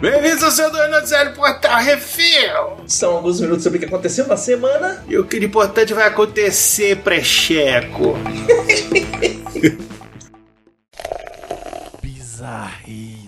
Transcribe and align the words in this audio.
Bem-vindos 0.00 0.44
ao 0.44 0.52
seu 0.52 0.70
noticiário 0.88 1.34
Portal 1.34 1.82
Refil! 1.82 2.76
São 2.86 3.16
alguns 3.16 3.40
minutos 3.40 3.64
sobre 3.64 3.78
o 3.78 3.80
que 3.80 3.86
aconteceu 3.86 4.24
na 4.28 4.36
semana. 4.36 5.04
E 5.08 5.18
o 5.18 5.24
que 5.24 5.40
de 5.40 5.46
importante 5.46 5.92
vai 5.92 6.06
acontecer, 6.06 6.98
precheco? 6.98 8.14
Bizarrice. 12.00 13.25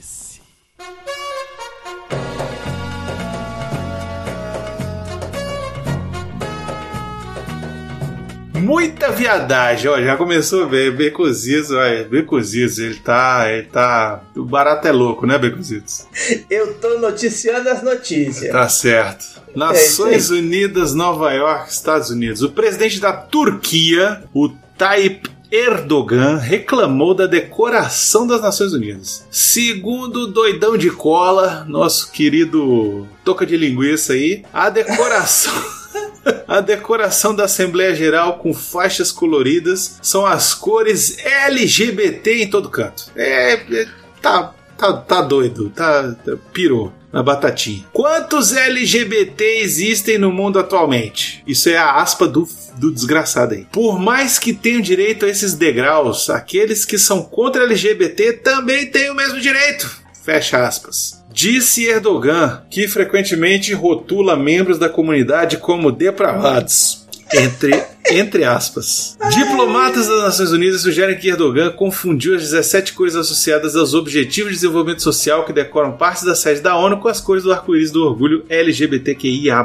Muita 8.68 9.10
viadagem, 9.10 9.90
ó, 9.90 9.98
já 9.98 10.14
começou 10.14 10.68
bem, 10.68 10.90
Becositos, 10.90 11.70
olha, 11.70 12.04
Becositos, 12.04 12.78
ele 12.78 12.96
tá, 12.96 13.50
ele 13.50 13.62
tá, 13.62 14.22
o 14.36 14.44
barato 14.44 14.86
é 14.86 14.92
louco, 14.92 15.26
né, 15.26 15.38
Becositos? 15.38 16.06
Eu 16.50 16.74
tô 16.74 16.98
noticiando 16.98 17.66
as 17.70 17.82
notícias. 17.82 18.52
Tá 18.52 18.68
certo. 18.68 19.40
Nações 19.56 20.28
Unidas, 20.28 20.92
Nova 20.92 21.32
York, 21.32 21.72
Estados 21.72 22.10
Unidos. 22.10 22.42
O 22.42 22.50
presidente 22.50 23.00
da 23.00 23.10
Turquia, 23.10 24.24
o 24.34 24.50
Tayyip 24.76 25.30
Erdogan 25.50 26.36
reclamou 26.36 27.14
da 27.14 27.26
decoração 27.26 28.26
das 28.26 28.42
Nações 28.42 28.74
Unidas. 28.74 29.26
Segundo 29.30 30.24
o 30.24 30.26
doidão 30.26 30.76
de 30.76 30.90
cola, 30.90 31.64
nosso 31.66 32.12
querido 32.12 33.08
toca 33.24 33.46
de 33.46 33.56
linguiça 33.56 34.12
aí, 34.12 34.44
a 34.52 34.68
decoração. 34.68 35.77
A 36.46 36.60
decoração 36.60 37.34
da 37.34 37.44
Assembleia 37.44 37.94
Geral 37.94 38.38
com 38.38 38.54
faixas 38.54 39.12
coloridas 39.12 39.98
são 40.02 40.24
as 40.26 40.54
cores 40.54 41.18
LGBT 41.24 42.42
em 42.42 42.50
todo 42.50 42.70
canto. 42.70 43.10
É. 43.14 43.52
é 43.52 43.86
tá, 44.20 44.54
tá, 44.76 44.92
tá 44.94 45.22
doido, 45.22 45.70
tá, 45.70 46.14
tá 46.24 46.32
pirou 46.52 46.92
na 47.12 47.22
batatinha. 47.22 47.84
Quantos 47.92 48.54
LGBT 48.54 49.60
existem 49.60 50.18
no 50.18 50.30
mundo 50.30 50.58
atualmente? 50.58 51.42
Isso 51.46 51.68
é 51.68 51.76
a 51.76 51.96
aspa 51.96 52.26
do, 52.26 52.46
do 52.76 52.92
desgraçado 52.92 53.54
aí. 53.54 53.66
Por 53.72 53.98
mais 53.98 54.38
que 54.38 54.52
tenham 54.52 54.80
direito 54.80 55.24
a 55.24 55.28
esses 55.28 55.54
degraus, 55.54 56.28
aqueles 56.28 56.84
que 56.84 56.98
são 56.98 57.22
contra 57.22 57.64
LGBT 57.64 58.34
também 58.34 58.86
têm 58.86 59.10
o 59.10 59.14
mesmo 59.14 59.40
direito. 59.40 60.07
Fecha 60.28 60.62
aspas. 60.66 61.24
Disse 61.32 61.86
Erdogan, 61.86 62.60
que 62.68 62.86
frequentemente 62.86 63.72
rotula 63.72 64.36
membros 64.36 64.78
da 64.78 64.86
comunidade 64.86 65.56
como 65.56 65.90
depravados. 65.90 67.06
Entre, 67.32 67.82
entre 68.10 68.44
aspas. 68.44 69.16
Diplomatas 69.30 70.06
das 70.06 70.20
Nações 70.20 70.52
Unidas 70.52 70.82
sugerem 70.82 71.16
que 71.16 71.30
Erdogan 71.30 71.70
confundiu 71.70 72.34
as 72.34 72.42
17 72.42 72.92
cores 72.92 73.16
associadas 73.16 73.74
aos 73.74 73.94
Objetivos 73.94 74.50
de 74.50 74.56
Desenvolvimento 74.56 75.00
Social 75.00 75.46
que 75.46 75.52
decoram 75.52 75.92
partes 75.92 76.24
da 76.24 76.34
sede 76.34 76.60
da 76.60 76.76
ONU 76.76 76.98
com 76.98 77.08
as 77.08 77.22
cores 77.22 77.44
do 77.44 77.50
arco-íris 77.50 77.90
do 77.90 78.04
orgulho 78.04 78.44
LGBTQIA. 78.50 79.64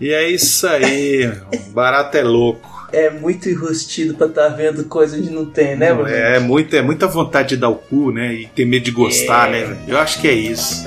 E 0.00 0.12
é 0.12 0.30
isso 0.30 0.64
aí, 0.68 1.32
barato 1.72 2.16
é 2.16 2.22
louco. 2.22 2.73
É 2.94 3.10
muito 3.10 3.48
enrustido 3.48 4.14
pra 4.14 4.26
estar 4.26 4.50
tá 4.50 4.56
vendo 4.56 4.84
coisa 4.84 5.16
onde 5.16 5.30
não 5.30 5.44
tem, 5.46 5.76
né, 5.76 5.92
Bruno? 5.92 6.08
É, 6.08 6.36
é, 6.36 6.40
muito, 6.40 6.74
é 6.76 6.82
muita 6.82 7.06
vontade 7.06 7.50
de 7.50 7.56
dar 7.56 7.68
o 7.68 7.76
cu, 7.76 8.10
né? 8.10 8.32
E 8.32 8.46
ter 8.46 8.64
medo 8.64 8.84
de 8.84 8.90
gostar, 8.90 9.48
é. 9.48 9.66
né? 9.66 9.78
Eu 9.86 9.98
acho 9.98 10.20
que 10.20 10.28
é 10.28 10.32
isso. 10.32 10.86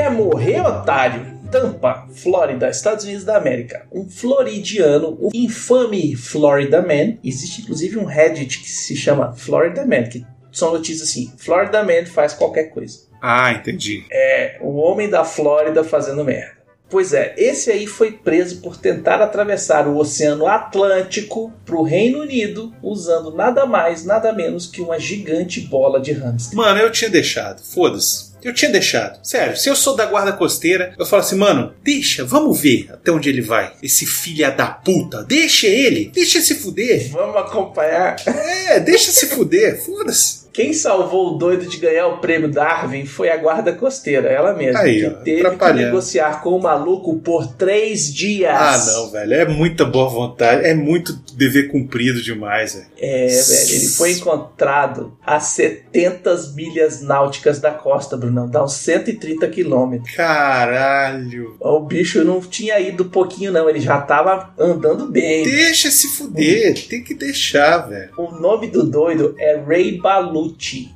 Quer 0.00 0.12
morrer, 0.12 0.62
otário? 0.62 1.38
Tampa, 1.50 2.06
Flórida, 2.14 2.70
Estados 2.70 3.04
Unidos 3.04 3.22
da 3.22 3.36
América. 3.36 3.86
Um 3.92 4.08
floridiano, 4.08 5.18
o 5.20 5.28
infame 5.34 6.16
Florida 6.16 6.80
Man. 6.80 7.18
Existe 7.22 7.60
inclusive 7.60 7.98
um 7.98 8.06
Reddit 8.06 8.60
que 8.60 8.70
se 8.70 8.96
chama 8.96 9.34
Florida 9.34 9.84
Man, 9.84 10.04
que 10.04 10.24
são 10.50 10.72
notícias 10.72 11.10
assim: 11.10 11.30
Florida 11.36 11.84
Man 11.84 12.06
faz 12.06 12.32
qualquer 12.32 12.70
coisa. 12.70 13.00
Ah, 13.20 13.52
entendi. 13.52 14.06
É 14.10 14.56
o 14.62 14.76
homem 14.76 15.10
da 15.10 15.22
Flórida 15.22 15.84
fazendo 15.84 16.24
merda. 16.24 16.60
Pois 16.88 17.12
é, 17.12 17.34
esse 17.36 17.70
aí 17.70 17.86
foi 17.86 18.10
preso 18.10 18.62
por 18.62 18.78
tentar 18.78 19.20
atravessar 19.20 19.86
o 19.86 19.98
Oceano 19.98 20.46
Atlântico 20.46 21.52
para 21.64 21.76
o 21.76 21.82
Reino 21.82 22.20
Unido 22.20 22.72
usando 22.82 23.36
nada 23.36 23.66
mais, 23.66 24.02
nada 24.02 24.32
menos 24.32 24.66
que 24.66 24.80
uma 24.80 24.98
gigante 24.98 25.60
bola 25.60 26.00
de 26.00 26.12
hamster. 26.12 26.56
Mano, 26.56 26.80
eu 26.80 26.90
tinha 26.90 27.10
deixado, 27.10 27.60
foda-se. 27.60 28.29
Eu 28.42 28.54
tinha 28.54 28.70
deixado. 28.70 29.18
Sério, 29.24 29.56
se 29.56 29.68
eu 29.68 29.76
sou 29.76 29.94
da 29.96 30.06
guarda 30.06 30.32
costeira, 30.32 30.94
eu 30.98 31.06
falo 31.06 31.22
assim, 31.22 31.36
mano, 31.36 31.74
deixa, 31.82 32.24
vamos 32.24 32.60
ver 32.60 32.88
até 32.92 33.10
onde 33.10 33.28
ele 33.28 33.42
vai. 33.42 33.72
Esse 33.82 34.06
filha 34.06 34.50
da 34.50 34.66
puta, 34.66 35.22
deixa 35.22 35.66
ele, 35.66 36.10
deixa 36.14 36.40
se 36.40 36.54
fuder. 36.56 37.10
Vamos 37.10 37.36
acompanhar. 37.36 38.16
É, 38.26 38.80
deixa 38.80 39.10
se 39.10 39.26
fuder, 39.26 39.84
foda-se. 39.84 40.39
Quem 40.52 40.72
salvou 40.72 41.34
o 41.34 41.38
doido 41.38 41.66
de 41.66 41.76
ganhar 41.76 42.08
o 42.08 42.18
prêmio 42.18 42.50
Darwin 42.50 43.06
foi 43.06 43.30
a 43.30 43.36
guarda 43.36 43.72
costeira, 43.72 44.28
ela 44.28 44.52
mesma. 44.52 44.80
Aí, 44.80 45.00
que 45.00 45.24
teve 45.24 45.56
que 45.56 45.72
negociar 45.72 46.42
com 46.42 46.50
o 46.50 46.62
maluco 46.62 47.18
por 47.20 47.46
três 47.46 48.12
dias. 48.12 48.52
Ah, 48.52 48.92
não, 48.92 49.10
velho. 49.10 49.34
É 49.34 49.44
muita 49.46 49.84
boa 49.84 50.08
vontade. 50.08 50.66
É 50.66 50.74
muito 50.74 51.12
dever 51.34 51.68
cumprido 51.68 52.20
demais, 52.20 52.74
velho. 52.74 52.86
É, 52.98 53.26
velho. 53.26 53.70
Ele 53.70 53.88
foi 53.88 54.12
encontrado 54.12 55.16
a 55.24 55.38
70 55.38 56.34
milhas 56.54 57.00
náuticas 57.00 57.60
da 57.60 57.70
costa, 57.70 58.16
Brunão. 58.16 58.48
Dá 58.48 58.64
uns 58.64 58.74
130 58.74 59.46
quilômetros. 59.48 60.14
Caralho. 60.14 61.56
O 61.60 61.80
bicho 61.80 62.24
não 62.24 62.40
tinha 62.40 62.78
ido 62.80 63.04
pouquinho, 63.04 63.52
não. 63.52 63.68
Ele 63.68 63.80
já 63.80 64.00
tava 64.00 64.52
andando 64.58 65.06
bem. 65.06 65.44
Deixa 65.44 65.90
se 65.90 66.08
fuder. 66.08 66.74
Tem 66.88 67.02
que 67.02 67.14
deixar, 67.14 67.88
velho. 67.88 68.10
O 68.16 68.32
nome 68.32 68.68
do 68.68 68.82
doido 68.82 69.34
é 69.38 69.56
Ray 69.56 69.98
Balu 69.98 70.39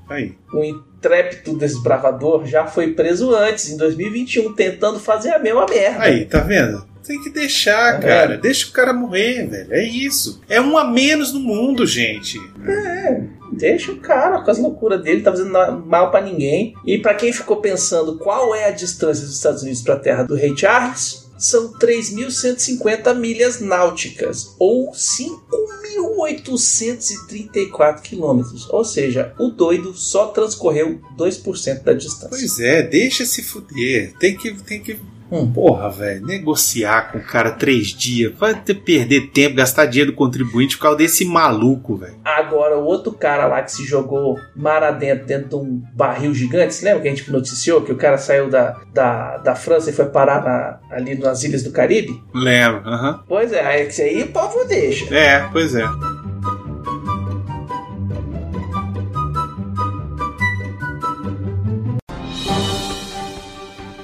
Aí. 0.08 0.34
Um 0.52 0.64
intrépido 0.64 1.56
desbravador 1.56 2.46
já 2.46 2.66
foi 2.66 2.92
preso 2.92 3.34
antes, 3.34 3.70
em 3.70 3.76
2021, 3.76 4.54
tentando 4.54 4.98
fazer 4.98 5.30
a 5.30 5.38
mesma 5.38 5.66
merda. 5.66 6.02
Aí, 6.02 6.24
tá 6.24 6.40
vendo? 6.40 6.84
Tem 7.06 7.20
que 7.22 7.28
deixar, 7.28 8.00
tá 8.00 8.06
cara. 8.06 8.38
Deixa 8.38 8.68
o 8.68 8.72
cara 8.72 8.92
morrer, 8.92 9.46
velho. 9.46 9.72
É 9.74 9.84
isso. 9.84 10.40
É 10.48 10.60
um 10.60 10.78
a 10.78 10.84
menos 10.84 11.32
no 11.32 11.40
mundo, 11.40 11.86
gente. 11.86 12.38
É. 12.66 13.22
Deixa 13.52 13.92
o 13.92 13.96
cara 13.96 14.40
com 14.40 14.50
as 14.50 14.58
loucuras 14.58 15.02
dele, 15.02 15.22
tá 15.22 15.30
fazendo 15.30 15.52
mal 15.86 16.10
para 16.10 16.24
ninguém. 16.24 16.74
E 16.86 16.98
para 16.98 17.14
quem 17.14 17.32
ficou 17.32 17.58
pensando 17.58 18.18
qual 18.18 18.54
é 18.54 18.64
a 18.66 18.70
distância 18.70 19.24
dos 19.24 19.36
Estados 19.36 19.62
Unidos 19.62 19.82
para 19.82 19.94
a 19.94 20.00
terra 20.00 20.22
do 20.22 20.34
Rei 20.34 20.56
Charles, 20.56 21.24
são 21.38 21.72
3.150 21.74 23.14
milhas 23.14 23.60
náuticas, 23.60 24.54
ou 24.58 24.94
5.834 25.94 28.02
quilômetros. 28.02 28.68
Ou 28.70 28.84
seja, 28.84 29.34
o 29.38 29.48
doido 29.48 29.94
só 29.94 30.26
transcorreu 30.28 31.00
2% 31.16 31.82
da 31.82 31.92
distância. 31.92 32.28
Pois 32.28 32.60
é, 32.60 32.82
deixa 32.82 33.24
se 33.24 33.42
fuder. 33.42 34.14
Tem 34.18 34.36
que, 34.36 34.52
tem 34.62 34.82
que 34.82 34.98
Hum. 35.30 35.50
Porra, 35.52 35.90
velho, 35.90 36.24
negociar 36.24 37.10
com 37.10 37.18
o 37.18 37.24
cara 37.24 37.50
três 37.50 37.88
dias, 37.88 38.32
vai 38.38 38.54
ter 38.54 38.74
perder 38.74 39.30
tempo, 39.30 39.56
gastar 39.56 39.86
dinheiro 39.86 40.12
do 40.12 40.16
contribuinte 40.16 40.76
por 40.76 40.82
causa 40.82 40.98
desse 40.98 41.24
maluco, 41.24 41.96
velho. 41.96 42.14
Agora, 42.24 42.78
o 42.78 42.84
outro 42.84 43.12
cara 43.12 43.46
lá 43.46 43.62
que 43.62 43.72
se 43.72 43.84
jogou 43.84 44.38
mar 44.54 44.82
adentro, 44.82 45.26
dentro 45.26 45.48
de 45.48 45.56
um 45.56 45.82
barril 45.94 46.34
gigante, 46.34 46.74
você 46.74 46.84
lembra 46.84 47.02
que 47.02 47.08
a 47.08 47.14
gente 47.14 47.30
noticiou 47.30 47.82
que 47.82 47.92
o 47.92 47.96
cara 47.96 48.18
saiu 48.18 48.48
da, 48.48 48.76
da, 48.92 49.38
da 49.38 49.54
França 49.54 49.90
e 49.90 49.92
foi 49.92 50.06
parar 50.06 50.42
na, 50.42 50.78
ali 50.96 51.16
nas 51.16 51.42
ilhas 51.42 51.62
do 51.62 51.70
Caribe? 51.70 52.22
Lembro, 52.34 52.88
aham. 52.88 53.12
Uhum. 53.12 53.18
Pois 53.28 53.52
é, 53.52 53.64
aí 53.64 53.88
aí 53.98 54.22
o 54.22 54.28
povo 54.28 54.64
deixa. 54.64 55.14
É, 55.14 55.48
pois 55.52 55.74
é. 55.74 55.84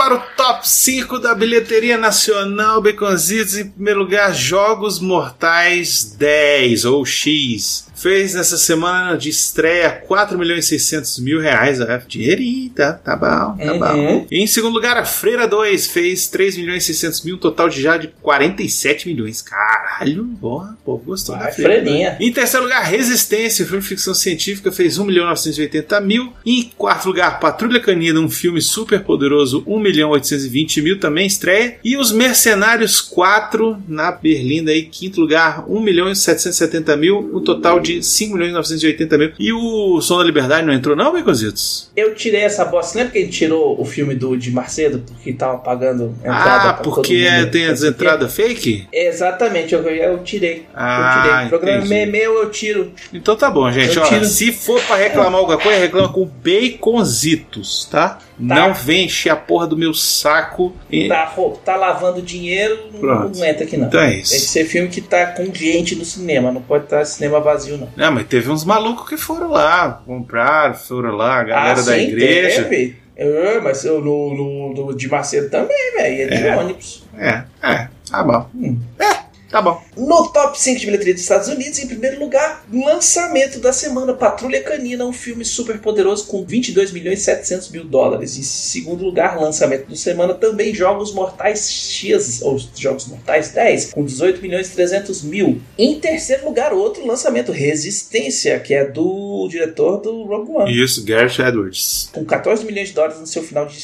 para 0.00 0.14
o 0.14 0.20
top 0.34 0.66
5 0.66 1.18
da 1.18 1.34
bilheteria 1.34 1.98
nacional, 1.98 2.80
Baconzitos. 2.80 3.58
Em 3.58 3.68
primeiro 3.68 4.00
lugar, 4.00 4.32
Jogos 4.34 4.98
Mortais 4.98 6.16
10 6.18 6.86
ou 6.86 7.04
X 7.04 7.90
fez 7.94 8.32
nessa 8.32 8.56
semana 8.56 9.14
de 9.18 9.28
estreia 9.28 9.90
4 9.90 10.38
milhões 10.38 10.64
e 10.64 10.68
600 10.68 11.18
mil 11.18 11.38
reais. 11.38 11.82
É, 11.82 11.98
dinheirinho, 12.08 12.70
tá, 12.70 12.94
tá 12.94 13.14
bom, 13.14 13.58
tá 13.58 13.72
Uhum. 13.74 13.78
bom. 14.20 14.26
E 14.30 14.42
em 14.42 14.46
segundo 14.46 14.72
lugar, 14.72 14.96
a 14.96 15.04
Freira 15.04 15.46
2 15.46 15.86
fez 15.88 16.26
3 16.28 16.56
milhões 16.56 16.82
e 16.84 16.94
600 16.94 17.22
mil, 17.22 17.34
um 17.36 17.38
total 17.38 17.68
de 17.68 17.82
já 17.82 17.98
de 17.98 18.08
47 18.22 19.06
milhões. 19.06 19.42
Caralho, 19.42 20.24
porra, 20.40 20.78
o 20.80 20.82
povo 20.82 21.04
gostou 21.04 21.34
da 21.36 21.42
Vai, 21.42 21.52
Freira. 21.52 21.82
Freirinha. 21.82 22.16
Em 22.18 22.32
terceiro 22.32 22.64
lugar, 22.64 22.82
Resistência, 22.84 23.66
filme 23.66 23.82
de 23.82 23.88
ficção 23.88 24.14
científica, 24.14 24.72
fez 24.72 24.96
1 24.96 25.04
milhão 25.04 25.26
980 25.26 26.00
mil. 26.00 26.32
Em 26.46 26.70
quarto 26.78 27.04
lugar, 27.04 27.38
Patrulha 27.38 27.80
Canina, 27.80 28.18
um 28.18 28.30
filme 28.30 28.62
super 28.62 29.04
poderoso, 29.04 29.62
1 29.66 29.78
milhão 29.78 29.89
820 30.10 30.82
mil, 30.82 30.98
também 31.00 31.26
estreia. 31.26 31.76
E 31.84 31.96
Os 31.96 32.12
Mercenários 32.12 33.00
4, 33.00 33.82
na 33.88 34.10
Berlinda, 34.12 34.70
aí, 34.70 34.82
quinto 34.82 35.20
lugar, 35.20 35.64
1 35.68 35.80
milhão 35.80 36.14
770 36.14 36.96
mil, 36.96 37.18
um 37.34 37.40
total 37.40 37.80
de 37.80 38.02
5 38.02 38.34
milhões 38.34 38.52
980 38.52 39.18
mil. 39.18 39.32
E 39.38 39.52
o 39.52 40.00
Som 40.00 40.18
da 40.18 40.24
Liberdade 40.24 40.66
não 40.66 40.72
entrou 40.72 40.96
não, 40.96 41.12
Baconzitos? 41.12 41.90
Eu 41.96 42.14
tirei 42.14 42.42
essa 42.42 42.64
bosta. 42.64 42.98
Lembra 42.98 43.12
que 43.12 43.18
a 43.18 43.22
gente 43.22 43.32
tirou 43.36 43.80
o 43.80 43.84
filme 43.84 44.14
do 44.14 44.36
de 44.36 44.50
Marcedo 44.50 45.02
porque 45.06 45.32
tava 45.32 45.58
pagando 45.58 46.14
entrada 46.20 46.70
Ah, 46.70 46.74
porque 46.74 47.28
mundo? 47.30 47.50
tem 47.50 47.66
as 47.66 47.82
entradas 47.82 48.32
fake? 48.34 48.86
Exatamente, 48.92 49.74
eu, 49.74 49.82
eu 49.82 50.18
tirei. 50.22 50.66
Ah, 50.74 51.16
eu 51.16 51.22
tirei. 51.22 51.46
O 51.46 51.48
programa 51.48 51.78
entendi. 51.86 51.94
é 51.94 52.06
meu, 52.06 52.34
eu 52.42 52.50
tiro. 52.50 52.92
Então 53.12 53.36
tá 53.36 53.50
bom, 53.50 53.70
gente. 53.70 53.96
Eu 53.96 54.02
Ó, 54.02 54.06
tiro. 54.06 54.24
se 54.24 54.52
for 54.52 54.80
pra 54.82 54.96
reclamar 54.96 55.40
alguma 55.40 55.58
coisa, 55.58 55.78
reclama 55.80 56.08
com 56.12 56.24
baconzitos, 56.26 57.86
tá? 57.90 58.18
Não 58.38 58.72
vem 58.72 59.04
encher 59.04 59.30
a 59.30 59.36
porra 59.36 59.66
do 59.66 59.76
meu 59.80 59.94
saco. 59.94 60.74
E- 60.90 61.08
Tá, 61.08 61.32
tá 61.64 61.76
lavando 61.76 62.22
dinheiro, 62.22 62.78
não, 62.92 63.00
Pronto. 63.00 63.38
não 63.38 63.44
entra 63.46 63.64
aqui 63.64 63.76
não. 63.76 63.88
Então 63.88 64.00
é 64.00 64.08
Tem 64.10 64.16
que 64.18 64.22
isso. 64.22 64.48
ser 64.48 64.64
filme 64.66 64.88
que 64.88 65.00
tá 65.00 65.26
com 65.28 65.52
gente 65.52 65.96
no 65.96 66.04
cinema, 66.04 66.52
não 66.52 66.60
pode 66.62 66.84
estar 66.84 67.04
cinema 67.04 67.40
vazio, 67.40 67.76
não. 67.78 67.88
Não, 67.96 68.12
mas 68.12 68.26
teve 68.26 68.50
uns 68.50 68.64
malucos 68.64 69.08
que 69.08 69.16
foram 69.16 69.48
lá, 69.50 70.02
compraram, 70.06 70.74
foram 70.74 71.16
lá, 71.16 71.40
a 71.40 71.44
galera 71.44 71.80
ah, 71.80 71.82
da 71.84 71.94
sim, 71.94 72.00
igreja. 72.02 72.62
Teve. 72.64 72.96
É, 73.16 73.60
mas 73.60 73.84
eu, 73.84 74.00
no, 74.00 74.34
no, 74.34 74.74
no 74.86 74.96
de 74.96 75.06
Marcedo 75.08 75.50
também, 75.50 75.92
velho. 75.96 76.22
É 76.22 76.26
de 76.36 76.46
É. 76.46 76.56
ônibus. 76.56 77.04
É, 77.18 77.42
é, 77.62 77.88
tá 78.10 78.22
bom. 78.22 78.48
Hum. 78.54 78.78
É, 78.98 79.19
tá 79.50 79.60
bom. 79.60 79.82
No 79.96 80.28
top 80.28 80.60
5 80.60 80.80
de 80.80 80.86
bilheteria 80.86 81.14
dos 81.14 81.22
Estados 81.22 81.48
Unidos, 81.48 81.78
em 81.78 81.86
primeiro 81.86 82.18
lugar, 82.20 82.64
lançamento 82.72 83.58
da 83.58 83.72
semana, 83.72 84.14
Patrulha 84.14 84.62
Canina, 84.62 85.04
um 85.04 85.12
filme 85.12 85.44
super 85.44 85.78
poderoso 85.78 86.26
com 86.26 86.44
22 86.44 86.92
milhões 86.92 87.20
e 87.20 87.24
700 87.24 87.70
mil 87.70 87.84
dólares. 87.84 88.38
Em 88.38 88.42
segundo 88.42 89.04
lugar, 89.04 89.40
lançamento 89.40 89.88
da 89.88 89.96
semana, 89.96 90.34
também 90.34 90.74
Jogos 90.74 91.12
Mortais 91.12 91.70
X, 91.70 92.42
ou 92.42 92.58
Jogos 92.76 93.06
Mortais 93.06 93.50
10, 93.50 93.92
com 93.92 94.04
18 94.04 94.40
milhões 94.40 94.68
e 94.68 94.72
300 94.72 95.22
mil. 95.22 95.60
Em 95.76 95.98
terceiro 95.98 96.44
lugar, 96.44 96.72
outro 96.72 97.06
lançamento, 97.06 97.52
Resistência, 97.52 98.58
que 98.60 98.74
é 98.74 98.84
do 98.84 99.48
diretor 99.50 99.98
do 99.98 100.24
Rogue 100.24 100.52
One 100.52 100.82
Isso, 100.82 101.04
Gareth 101.04 101.40
Edwards. 101.40 102.08
com 102.12 102.24
14 102.24 102.64
milhões 102.64 102.88
de 102.88 102.94
dólares 102.94 103.18
no 103.18 103.26
seu 103.26 103.42
final 103.42 103.66
de 103.66 103.80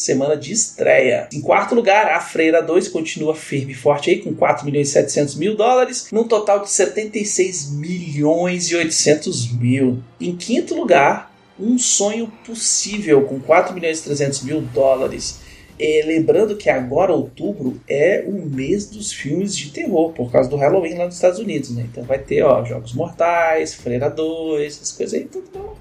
semana 0.00 0.36
de 0.36 0.52
estreia. 0.52 1.28
Em 1.32 1.40
quarto 1.40 1.74
lugar, 1.74 2.10
a 2.10 2.20
Freira 2.20 2.62
2 2.62 2.88
continua 2.88 3.34
firme 3.34 3.72
e 3.72 3.76
forte 3.76 4.10
aí, 4.10 4.18
com 4.18 4.34
4 4.34 4.64
milhões 4.64 4.88
e 4.88 4.92
700 4.92 5.34
mil 5.36 5.54
dólares, 5.54 6.08
num 6.10 6.24
total 6.24 6.60
de 6.60 6.70
76 6.70 7.72
milhões 7.72 8.70
e 8.70 8.76
800 8.76 9.52
mil. 9.52 10.02
Em 10.20 10.36
quinto 10.36 10.74
lugar, 10.74 11.32
Um 11.58 11.78
Sonho 11.78 12.32
Possível, 12.44 13.22
com 13.24 13.38
4 13.38 13.74
milhões 13.74 14.00
e 14.00 14.04
300 14.04 14.42
mil 14.42 14.60
dólares. 14.60 15.40
É, 15.82 16.02
lembrando 16.04 16.56
que 16.56 16.68
agora, 16.68 17.10
outubro, 17.10 17.80
é 17.88 18.22
o 18.26 18.32
mês 18.32 18.84
dos 18.84 19.12
filmes 19.12 19.56
de 19.56 19.70
terror, 19.70 20.12
por 20.12 20.30
causa 20.30 20.48
do 20.50 20.56
Halloween 20.56 20.94
lá 20.94 21.06
nos 21.06 21.14
Estados 21.14 21.38
Unidos, 21.38 21.70
né? 21.70 21.86
Então 21.90 22.04
vai 22.04 22.18
ter, 22.18 22.42
ó, 22.42 22.62
Jogos 22.66 22.92
Mortais, 22.92 23.72
Freira 23.72 24.10
2, 24.10 24.74
essas 24.76 24.92
coisas 24.92 25.18
aí, 25.18 25.24
tudo 25.24 25.48
bom. 25.50 25.74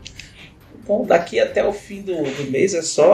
Bom, 0.88 1.06
daqui 1.06 1.38
até 1.38 1.63
o 1.66 1.74
fim 1.74 2.01
do, 2.01 2.16
do 2.16 2.50
mês 2.50 2.74
é 2.74 2.81
só, 2.81 3.13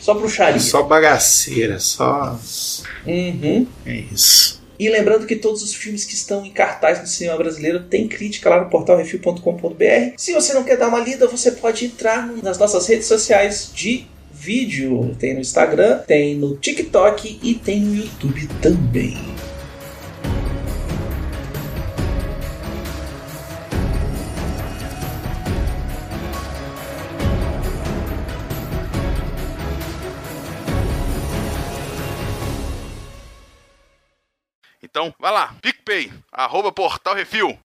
só 0.00 0.14
bruxaria. 0.14 0.60
Só 0.60 0.82
bagaceira, 0.82 1.78
só. 1.78 2.38
Uhum. 3.06 3.66
É 3.86 3.96
isso. 4.12 4.62
E 4.78 4.88
lembrando 4.88 5.26
que 5.26 5.36
todos 5.36 5.62
os 5.62 5.74
filmes 5.74 6.04
que 6.04 6.14
estão 6.14 6.44
em 6.44 6.50
cartaz 6.50 7.00
no 7.00 7.06
cinema 7.06 7.36
brasileiro 7.36 7.84
tem 7.84 8.08
crítica 8.08 8.50
lá 8.50 8.62
no 8.62 8.70
portal 8.70 8.96
refil.com.br. 8.96 10.14
Se 10.16 10.32
você 10.32 10.52
não 10.52 10.64
quer 10.64 10.76
dar 10.76 10.88
uma 10.88 10.98
lida, 10.98 11.28
você 11.28 11.52
pode 11.52 11.84
entrar 11.86 12.26
nas 12.42 12.58
nossas 12.58 12.86
redes 12.86 13.06
sociais 13.06 13.70
de 13.72 14.06
vídeo. 14.32 15.14
Tem 15.18 15.32
no 15.34 15.40
Instagram, 15.40 15.98
tem 16.06 16.34
no 16.34 16.56
TikTok 16.56 17.38
e 17.42 17.54
tem 17.54 17.80
no 17.80 17.94
YouTube 17.94 18.48
também. 18.60 19.16
Então, 34.96 35.12
vai 35.18 35.32
lá, 35.32 35.52
PicPay, 35.60 36.12
arroba 36.30 36.70
Portal 36.70 37.16
Refil. 37.16 37.58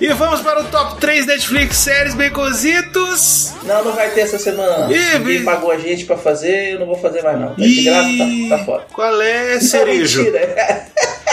E 0.00 0.12
vamos 0.14 0.40
para 0.40 0.60
o 0.60 0.64
top 0.64 1.00
3 1.00 1.26
Netflix 1.26 1.76
séries 1.76 2.14
Baconzitos. 2.14 3.52
Não, 3.62 3.84
não 3.84 3.92
vai 3.92 4.10
ter 4.10 4.22
essa 4.22 4.36
semana. 4.38 4.92
Ih, 4.92 5.18
Ninguém 5.18 5.38
vi- 5.38 5.44
pagou 5.44 5.70
a 5.70 5.78
gente 5.78 6.04
pra 6.04 6.16
fazer, 6.16 6.72
eu 6.72 6.80
não 6.80 6.86
vou 6.86 6.98
fazer 6.98 7.22
mais 7.22 7.38
não. 7.38 7.50
Tá 7.50 7.62
de 7.62 7.84
graça, 7.84 8.08
tá, 8.50 8.56
tá 8.58 8.64
fora. 8.64 8.86
Qual 8.92 9.22
é, 9.22 9.54
Não, 9.54 9.60
cerejo? 9.60 10.24
mentira. 10.24 10.86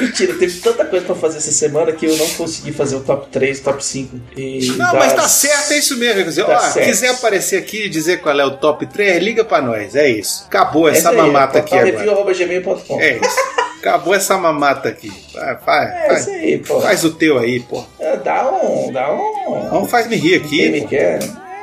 Mentira, 0.00 0.34
teve 0.34 0.60
tanta 0.60 0.84
coisa 0.84 1.04
pra 1.06 1.14
fazer 1.14 1.38
essa 1.38 1.52
semana 1.52 1.92
que 1.92 2.06
eu 2.06 2.16
não 2.16 2.28
consegui 2.30 2.72
fazer 2.72 2.96
o 2.96 3.00
top 3.00 3.28
3, 3.30 3.60
top 3.60 3.84
5. 3.84 4.16
E 4.36 4.66
Não, 4.76 4.94
mas 4.94 5.12
tá 5.12 5.22
das- 5.22 5.30
certo, 5.32 5.72
é 5.72 5.78
isso 5.78 5.96
mesmo. 5.96 6.18
Baconzitos. 6.20 6.46
Tá 6.48 6.56
Ó, 6.56 6.72
certo. 6.72 6.86
quiser 6.86 7.08
aparecer 7.10 7.56
aqui 7.58 7.84
e 7.84 7.88
dizer 7.88 8.20
qual 8.20 8.38
é 8.38 8.44
o 8.44 8.56
top 8.56 8.86
3, 8.86 9.22
liga 9.22 9.44
pra 9.44 9.60
nós. 9.62 9.94
É 9.94 10.08
isso. 10.08 10.44
Acabou 10.46 10.88
essa 10.88 11.12
mamata 11.12 11.58
aqui 11.58 11.74
agora. 11.74 11.92
portalreview.gmail.com. 11.92 13.00
É 13.00 13.16
isso. 13.18 13.36
Acabou 13.78 14.14
essa 14.14 14.36
mamata 14.38 14.88
aqui. 14.88 15.12
Vai, 15.34 15.56
vai, 15.58 15.86
É 15.86 16.06
vai. 16.08 16.20
isso 16.20 16.30
aí, 16.30 16.58
pô. 16.58 16.80
Faz 16.80 17.04
o 17.04 17.10
teu 17.12 17.38
aí, 17.38 17.60
pô. 17.60 17.84
É, 18.00 18.16
Dá 18.16 18.50
um. 18.50 18.90
Dá 18.92 19.12
um. 19.12 19.68
Não 19.70 19.86
faz 19.86 20.06
me 20.08 20.16
rir 20.16 20.40
Quem 20.40 20.60
aqui. 20.68 20.70
me 20.70 20.86
quer. 20.86 21.18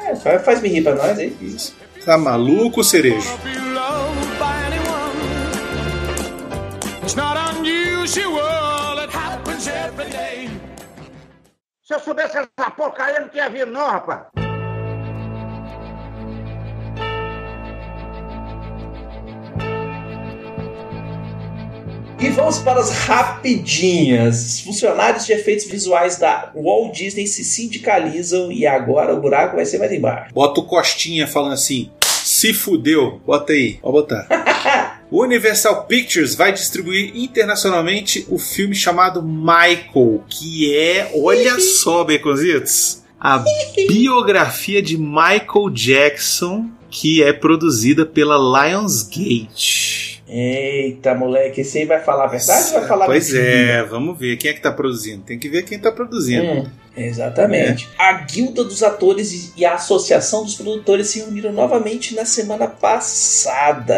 É, 0.08 0.16
faz, 0.16 0.44
faz 0.46 0.62
me 0.62 0.70
rir 0.70 0.82
pra 0.84 0.94
nós 0.96 1.18
aí. 1.18 1.36
Isso. 1.42 1.74
Tá 2.06 2.18
maluco, 2.18 2.84
cerejo? 2.84 3.28
It's 7.04 7.16
not 7.16 7.36
unusual, 8.02 9.00
it 9.00 9.12
happens 9.12 9.68
every 9.68 10.10
day. 10.10 10.50
Se 11.84 11.94
eu 11.94 12.00
soubesse 12.00 12.38
essa 12.38 12.72
porcaria, 12.72 13.18
eu 13.18 13.22
não 13.22 13.30
tinha 13.30 13.48
vindo, 13.50 13.68
não, 13.68 13.88
rapaz. 13.88 14.22
E 22.20 22.30
vamos 22.30 22.60
para 22.60 22.80
as 22.80 22.92
rapidinhas. 23.06 24.62
Funcionários 24.62 25.26
de 25.26 25.34
efeitos 25.34 25.66
visuais 25.66 26.18
da 26.18 26.52
Walt 26.56 26.96
Disney 26.96 27.28
se 27.28 27.44
sindicalizam 27.44 28.52
e 28.52 28.66
agora 28.66 29.14
o 29.14 29.20
buraco 29.20 29.56
vai 29.56 29.66
ser 29.66 29.80
mais 29.80 29.92
embaixo. 29.92 30.34
Bota 30.34 30.60
o 30.60 30.66
Costinha 30.66 31.28
falando 31.28 31.54
assim: 31.54 31.92
se 32.02 32.54
fudeu. 32.54 33.20
Bota 33.26 33.54
aí, 33.54 33.74
pode 33.82 33.94
botar. 33.94 34.41
Universal 35.12 35.86
Pictures 35.86 36.36
vai 36.36 36.54
distribuir 36.54 37.12
internacionalmente 37.16 38.26
o 38.30 38.40
filme 38.40 38.74
chamado 38.74 39.22
Michael, 39.22 40.24
que 40.30 40.74
é, 40.76 41.12
olha 41.16 41.60
só, 41.60 42.04
Baconzitos, 42.06 43.04
a 43.20 43.44
biografia 43.90 44.82
de 44.82 44.98
Michael 44.98 45.70
Jackson, 45.74 46.70
que 46.90 47.22
é 47.22 47.34
produzida 47.34 48.06
pela 48.06 48.38
Lionsgate. 48.38 50.24
Eita, 50.28 51.14
moleque, 51.14 51.60
esse 51.60 51.80
aí 51.80 51.86
vai 51.86 52.00
falar 52.02 52.24
a 52.24 52.28
verdade 52.28 52.68
ou 52.68 52.80
vai 52.80 52.88
falar 52.88 53.06
Pois 53.06 53.34
é, 53.34 53.84
vamos 53.84 54.18
ver 54.18 54.38
quem 54.38 54.52
é 54.52 54.54
que 54.54 54.62
tá 54.62 54.72
produzindo. 54.72 55.24
Tem 55.24 55.38
que 55.38 55.50
ver 55.50 55.64
quem 55.64 55.78
tá 55.78 55.92
produzindo. 55.92 56.52
Hum, 56.52 56.68
exatamente. 56.96 57.90
A 57.98 58.14
Guilda 58.14 58.64
dos 58.64 58.84
Atores 58.84 59.54
e 59.56 59.66
a 59.66 59.76
Associação 59.76 60.44
dos 60.44 60.56
Produtores 60.56 61.08
se 61.08 61.20
reuniram 61.20 61.52
novamente 61.52 62.16
na 62.16 62.26
semana 62.26 62.68
passada. 62.68 63.96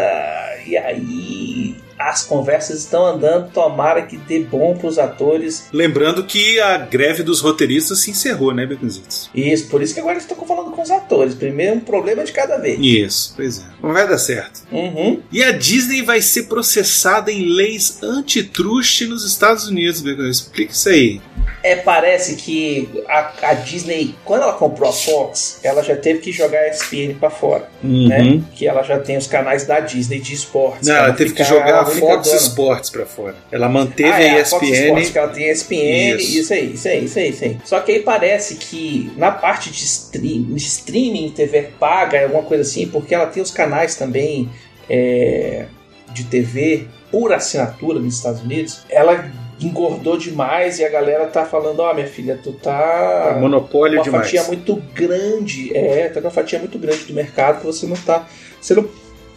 E 0.66 0.76
aí 0.76 1.76
as 1.98 2.24
conversas 2.24 2.80
estão 2.80 3.06
andando. 3.06 3.50
Tomara 3.50 4.02
que 4.02 4.16
dê 4.16 4.40
bom 4.40 4.76
pros 4.76 4.98
atores. 4.98 5.68
Lembrando 5.72 6.24
que 6.24 6.60
a 6.60 6.78
greve 6.78 7.22
dos 7.22 7.40
roteiristas 7.40 8.00
se 8.00 8.10
encerrou, 8.10 8.52
né, 8.52 8.66
Baconzitos? 8.66 9.30
Isso, 9.34 9.68
por 9.68 9.82
isso 9.82 9.94
que 9.94 10.00
agora 10.00 10.18
estou 10.18 10.36
falando 10.46 10.70
com 10.70 10.82
os 10.82 10.90
atores. 10.90 11.34
Primeiro 11.34 11.76
um 11.76 11.80
problema 11.80 12.24
de 12.24 12.32
cada 12.32 12.58
vez. 12.58 12.78
Isso, 12.80 13.32
pois 13.36 13.60
é. 13.60 13.64
Não 13.82 13.92
vai 13.92 14.08
dar 14.08 14.18
certo. 14.18 14.62
Uhum. 14.70 15.20
E 15.32 15.42
a 15.42 15.52
Disney 15.52 16.02
vai 16.02 16.20
ser 16.20 16.44
processada 16.44 17.30
em 17.32 17.44
leis 17.44 18.02
antitruste 18.02 19.06
nos 19.06 19.24
Estados 19.24 19.66
Unidos, 19.68 20.00
Bacon. 20.00 20.24
Explica 20.24 20.72
isso 20.72 20.88
aí. 20.88 21.20
É, 21.64 21.76
parece 21.76 22.36
que 22.36 22.86
a, 23.08 23.32
a 23.42 23.54
Disney, 23.54 24.14
quando 24.22 24.42
ela 24.42 24.52
comprou 24.52 24.90
a 24.90 24.92
Fox, 24.92 25.60
ela 25.62 25.82
já 25.82 25.96
teve 25.96 26.18
que 26.20 26.30
jogar 26.30 26.58
a 26.58 26.68
ESPN 26.68 27.14
pra 27.18 27.30
fora, 27.30 27.66
né? 27.82 28.42
Que 28.54 28.68
ela 28.68 28.82
já 28.82 28.98
tem 28.98 29.16
os 29.16 29.26
canais 29.26 29.64
da 29.64 29.80
Disney 29.80 30.20
de 30.20 30.34
esportes. 30.34 30.86
Uhum. 30.86 30.94
Não, 30.94 31.00
ela 31.04 31.14
teve 31.14 31.32
que 31.32 31.42
jogar 31.42 31.80
a 31.80 31.86
Fox 31.86 32.28
dona. 32.28 32.36
Sports 32.38 32.90
pra 32.90 33.06
fora. 33.06 33.34
Ela 33.50 33.66
manteve 33.70 34.10
Ah, 34.12 34.20
é, 34.22 34.38
a 34.40 34.42
a 34.42 34.44
Fox 34.44 34.62
ESPN. 34.68 34.84
Sports, 34.84 35.10
que 35.10 35.18
ela 35.18 35.28
tem 35.28 35.50
ESPN, 35.50 36.16
Isso. 36.18 36.38
isso. 36.38 36.52
aí, 36.52 36.72
isso 36.74 36.88
aí, 36.88 37.04
isso 37.06 37.18
aí, 37.18 37.28
isso 37.30 37.44
aí. 37.44 37.56
Só 37.64 37.80
que 37.80 37.92
aí 37.92 38.00
parece 38.00 38.56
que 38.56 39.10
na 39.16 39.30
parte 39.30 39.70
de, 39.70 39.84
stream, 39.84 40.42
de 40.54 40.62
streaming, 40.62 41.30
TV 41.30 41.70
paga, 41.80 42.24
alguma 42.24 42.42
coisa 42.42 42.62
assim, 42.62 42.86
porque 42.88 43.14
ela 43.14 43.24
tem 43.26 43.42
os 43.42 43.50
canais 43.50 43.94
também 43.94 44.50
é, 44.90 45.64
de 46.12 46.24
TV 46.24 46.88
por 47.10 47.32
assinatura 47.32 47.98
nos 48.00 48.16
Estados 48.16 48.42
Unidos, 48.42 48.80
ela 48.90 49.30
engordou 49.60 50.16
demais 50.16 50.78
e 50.78 50.84
a 50.84 50.88
galera 50.88 51.26
tá 51.26 51.44
falando, 51.44 51.80
ó, 51.80 51.94
minha 51.94 52.06
filha, 52.06 52.38
tu 52.42 52.52
tá 52.52 53.36
monopólio 53.40 53.98
uma 53.98 54.04
demais. 54.04 54.26
fatia 54.26 54.42
muito 54.44 54.76
grande, 54.92 55.76
é, 55.76 56.08
tá 56.08 56.20
com 56.20 56.26
uma 56.26 56.32
fatia 56.32 56.58
muito 56.58 56.78
grande 56.78 57.04
do 57.04 57.14
mercado 57.14 57.60
que 57.60 57.66
você 57.66 57.86
não 57.86 57.96
tá, 57.96 58.26
você 58.60 58.74
não, 58.74 58.88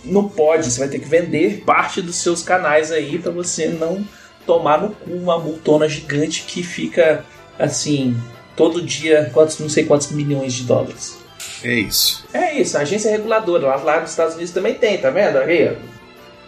não 0.04 0.28
pode, 0.28 0.70
você 0.70 0.80
vai 0.80 0.88
ter 0.88 1.00
que 1.00 1.08
vender 1.08 1.64
parte 1.66 2.02
dos 2.02 2.16
seus 2.16 2.42
canais 2.42 2.92
aí 2.92 3.20
pra 3.20 3.32
você 3.32 3.68
não 3.68 4.04
tomar 4.46 4.82
no 4.82 4.90
cu 4.90 5.12
uma 5.12 5.38
multona 5.38 5.88
gigante 5.88 6.44
que 6.48 6.64
fica 6.64 7.26
assim 7.60 8.18
todo 8.56 8.82
dia, 8.82 9.30
quantos, 9.34 9.60
não 9.60 9.70
sei 9.70 9.86
quantos 9.86 10.12
milhões 10.12 10.54
de 10.54 10.64
dólares. 10.64 11.18
É 11.64 11.74
isso. 11.74 12.26
É 12.34 12.54
isso, 12.54 12.78
a 12.78 12.82
agência 12.82 13.12
reguladora 13.12 13.68
lá, 13.68 13.76
lá 13.76 14.02
nos 14.02 14.12
Estados 14.12 14.36
Unidos 14.36 14.54
também 14.54 14.74
tem, 14.74 14.98
tá 14.98 15.10
vendo? 15.10 15.38
Aí. 15.38 15.78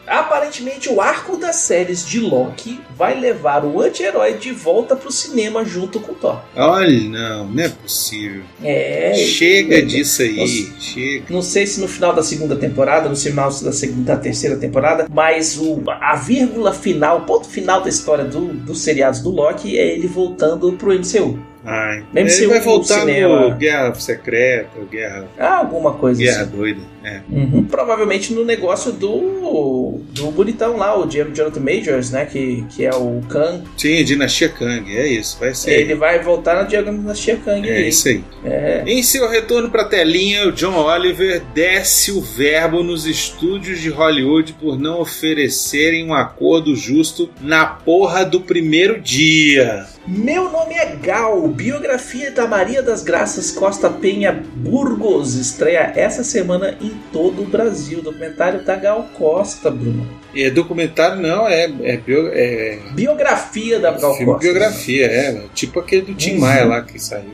Aparentemente, 0.10 0.90
o 0.90 1.00
arco 1.00 1.38
das 1.38 1.58
séries 1.58 2.06
de 2.06 2.20
Loki 2.20 2.80
vai 2.96 3.20
levar 3.20 3.64
o 3.64 3.80
anti-herói 3.80 4.34
de 4.34 4.52
volta 4.52 4.96
pro 4.96 5.12
cinema 5.12 5.64
junto 5.64 6.00
com 6.00 6.14
o 6.14 6.16
Thor. 6.16 6.42
Olha, 6.56 7.00
não, 7.02 7.46
não 7.46 7.64
é 7.64 7.70
possível. 7.70 8.42
É. 8.64 9.14
Chega 9.14 9.82
disso 9.82 10.24
aí, 10.24 10.36
Nossa. 10.36 10.82
chega. 10.82 11.26
Não 11.30 11.42
sei 11.42 11.68
se 11.68 11.80
no 11.80 11.88
final 11.88 12.14
da 12.14 12.24
segunda 12.24 12.56
temporada, 12.56 13.08
no 13.08 13.16
final 13.16 13.50
da 13.50 13.72
segunda, 13.72 14.16
da 14.16 14.18
terceira 14.18 14.58
temporada, 14.58 15.08
mas 15.14 15.58
o, 15.58 15.84
a 15.88 16.16
vírgula 16.16 16.74
final, 16.74 17.20
o 17.20 17.22
ponto 17.22 17.48
final 17.48 17.82
da 17.82 17.90
história 17.90 18.26
do, 18.26 18.54
dos 18.54 18.82
seriados 18.82 19.20
do 19.22 19.30
Loki 19.30 19.78
é 19.78 19.94
ele 19.94 20.08
voltando 20.08 20.74
pro 20.74 20.94
MCU. 20.94 21.40
Ai, 21.66 21.98
Mesmo 22.14 22.20
ele 22.20 22.30
se 22.30 22.46
vai 22.48 22.60
o 22.60 22.64
voltar 22.64 23.02
cinema- 23.02 23.50
no 23.50 23.56
Guerra 23.56 23.94
Secreta, 23.96 24.70
Guerra, 24.90 25.28
Ah, 25.38 25.58
alguma 25.58 25.94
coisa 25.94 26.22
Guerra 26.22 26.44
assim. 26.44 26.52
Doida. 26.56 26.80
É. 27.04 27.22
Uhum. 27.30 27.64
Provavelmente 27.64 28.34
no 28.34 28.44
negócio 28.46 28.92
do 28.92 30.00
do 30.14 30.32
bonitão 30.32 30.76
lá, 30.78 30.98
o 31.00 31.06
Jon- 31.06 31.32
Jonathan 31.34 31.60
Majors, 31.62 32.12
né, 32.12 32.26
que, 32.26 32.64
que 32.70 32.86
é 32.86 32.92
o 32.94 33.22
Kang. 33.30 33.64
Sim, 33.78 34.04
Dinastia 34.04 34.50
Kang, 34.50 34.96
é 34.96 35.08
isso, 35.08 35.38
vai 35.40 35.54
ser. 35.54 35.72
Ele 35.80 35.96
vai 35.96 36.20
voltar 36.20 36.56
na 36.56 36.64
Dinastia 36.64 37.38
Kang 37.38 37.68
É 37.68 37.78
aí. 37.78 37.90
isso 37.90 38.08
aí. 38.10 38.24
É. 38.44 38.84
Em 38.86 39.02
seu 39.04 39.30
retorno 39.30 39.70
pra 39.70 39.84
telinha, 39.86 40.48
o 40.48 40.52
John 40.52 40.76
Oliver 40.76 41.42
desce 41.54 42.12
o 42.12 42.22
verbo 42.22 42.84
nos 42.84 43.06
estúdios 43.06 43.80
de 43.80 43.90
Hollywood 43.90 44.54
por 44.54 44.78
não 44.80 45.00
oferecerem 45.00 46.06
um 46.06 46.14
acordo 46.14 46.76
justo 46.76 47.30
na 47.42 47.66
porra 47.66 48.26
do 48.26 48.42
primeiro 48.42 49.00
dia. 49.00 49.86
Meu 50.08 50.52
nome 50.52 50.74
é 50.76 50.96
Gal, 51.02 51.48
biografia 51.64 52.32
da 52.32 52.48
Maria 52.48 52.82
das 52.82 53.04
Graças 53.04 53.52
Costa 53.52 53.90
Penha 53.90 54.32
Burgos 54.56 55.36
estreia 55.36 55.92
essa 55.94 56.24
semana 56.24 56.78
em 56.82 56.94
todo 57.12 57.42
o 57.42 57.46
Brasil. 57.46 58.02
Documentário 58.02 58.64
da 58.64 58.78
Gal 58.78 59.10
Costa, 59.18 59.70
Bruno. 59.70 60.08
É 60.34 60.50
documentário 60.50 61.22
não, 61.22 61.46
é, 61.50 61.70
é, 61.84 61.98
bio- 61.98 62.30
é 62.32 62.80
Biografia 62.94 63.78
da 63.78 63.92
Gal 63.92 64.16
filme 64.16 64.32
Costa. 64.32 64.40
biografia, 64.40 65.06
é. 65.08 65.42
Tipo 65.54 65.82
aquele 65.82 66.04
do 66.04 66.14
Tim 66.14 66.36
Uhum. 66.36 66.40
Maia 66.40 66.64
lá 66.66 66.82
que 66.82 66.98
saiu. 66.98 67.26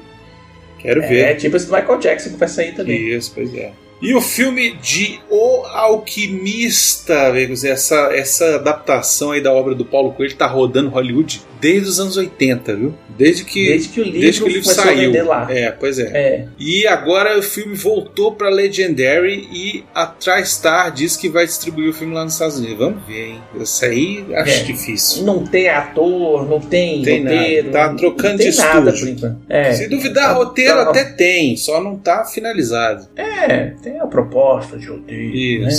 Quero 0.80 1.04
É, 1.04 1.08
ver. 1.08 1.36
tipo 1.38 1.56
esse 1.56 1.68
do 1.68 1.74
Michael 1.76 2.00
Jackson 2.00 2.30
que 2.32 2.38
vai 2.38 2.48
sair 2.48 2.74
também. 2.74 3.10
Isso, 3.16 3.32
pois 3.36 3.54
é. 3.54 3.74
E 4.02 4.14
o 4.16 4.22
filme 4.22 4.76
de 4.78 5.20
O 5.30 5.64
Alquimista, 5.68 7.28
amigos, 7.28 7.64
essa, 7.64 8.10
essa 8.12 8.56
adaptação 8.56 9.32
aí 9.32 9.42
da 9.42 9.54
obra 9.54 9.74
do 9.76 9.86
Paulo 9.86 10.12
Coelho 10.14 10.36
tá 10.36 10.48
rodando 10.48 10.90
Hollywood 10.90 11.42
desde 11.66 11.90
os 11.90 12.00
anos 12.00 12.16
80, 12.16 12.76
viu? 12.76 12.94
Desde 13.18 13.44
que, 13.44 13.66
Desde 13.68 13.90
que 13.90 14.02
o 14.02 14.04
livro, 14.04 14.20
desde 14.20 14.42
que 14.42 14.46
o 14.48 14.52
livro 14.52 14.66
saiu. 14.70 15.14
É, 15.50 15.72
pois 15.72 15.98
é. 15.98 16.04
É. 16.14 16.46
E 16.60 16.86
agora 16.86 17.40
o 17.40 17.42
filme 17.42 17.74
voltou 17.76 18.34
pra 18.34 18.50
Legendary 18.50 19.48
e 19.52 19.84
a 19.96 20.06
TriStar 20.06 20.92
diz 20.92 21.18
que 21.18 21.28
vai 21.28 21.46
distribuir 21.46 21.90
o 21.90 21.94
filme 21.94 22.14
lá 22.14 22.24
nos 22.24 22.34
Estados 22.34 22.58
Unidos. 22.60 22.78
Vamos 22.78 23.04
ver, 23.08 23.30
hein? 23.30 23.42
Isso 23.60 23.84
aí 23.86 24.26
acho 24.36 24.52
É. 24.52 24.64
difícil. 24.64 25.24
Não 25.24 25.44
tem 25.44 25.68
ator, 25.70 26.48
não 26.48 26.60
tem, 26.60 27.02
Tem 27.02 27.24
nada. 27.24 27.36
roteiro. 27.38 27.72
Tá 27.72 27.88
não- 27.88 27.96
trocando 27.98 28.44
não 28.44 28.50
de 28.52 28.58
nada 28.58 28.92
estúdio. 28.92 29.38
É. 29.50 29.74
Se 29.74 29.88
duvidar, 29.88 30.28
Tá- 30.30 30.34
roteiro 30.34 30.76
tá- 30.76 30.90
até 30.90 31.04
tem, 31.06 31.58
só 31.58 31.82
não 31.82 31.98
tá 31.98 32.26
finalizado. 32.26 33.08
É, 33.16 33.74
tem 33.82 34.00
a 34.00 34.06
proposta 34.06 34.78
de 34.78 34.86
roteiro. 34.88 35.64
Né? 35.64 35.70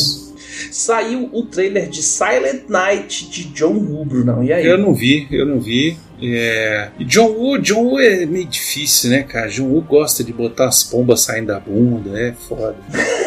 Saiu 0.73 1.29
o 1.33 1.43
trailer 1.45 1.89
de 1.89 2.03
Silent 2.03 2.69
Night 2.69 3.29
de 3.29 3.45
John 3.45 3.75
Woo, 3.75 4.05
Brunão. 4.05 4.43
E 4.43 4.53
aí? 4.53 4.67
Eu 4.67 4.79
não 4.79 4.95
vi, 4.95 5.27
eu 5.31 5.47
não 5.47 5.61
vi. 5.61 5.97
É... 6.23 6.91
John 7.01 7.29
Woo, 7.29 7.59
John 7.59 7.85
Woo 7.85 8.01
é 8.01 8.25
meio 8.27 8.47
difícil, 8.47 9.11
né, 9.11 9.23
cara? 9.23 9.49
John 9.49 9.67
Woo 9.67 9.83
gosta 9.83 10.25
de 10.25 10.33
botar 10.33 10.69
as 10.69 10.85
pombas 10.85 11.21
saindo 11.21 11.49
da 11.49 11.61
bunda, 11.61 12.19
é 12.19 12.33
foda. 12.33 12.77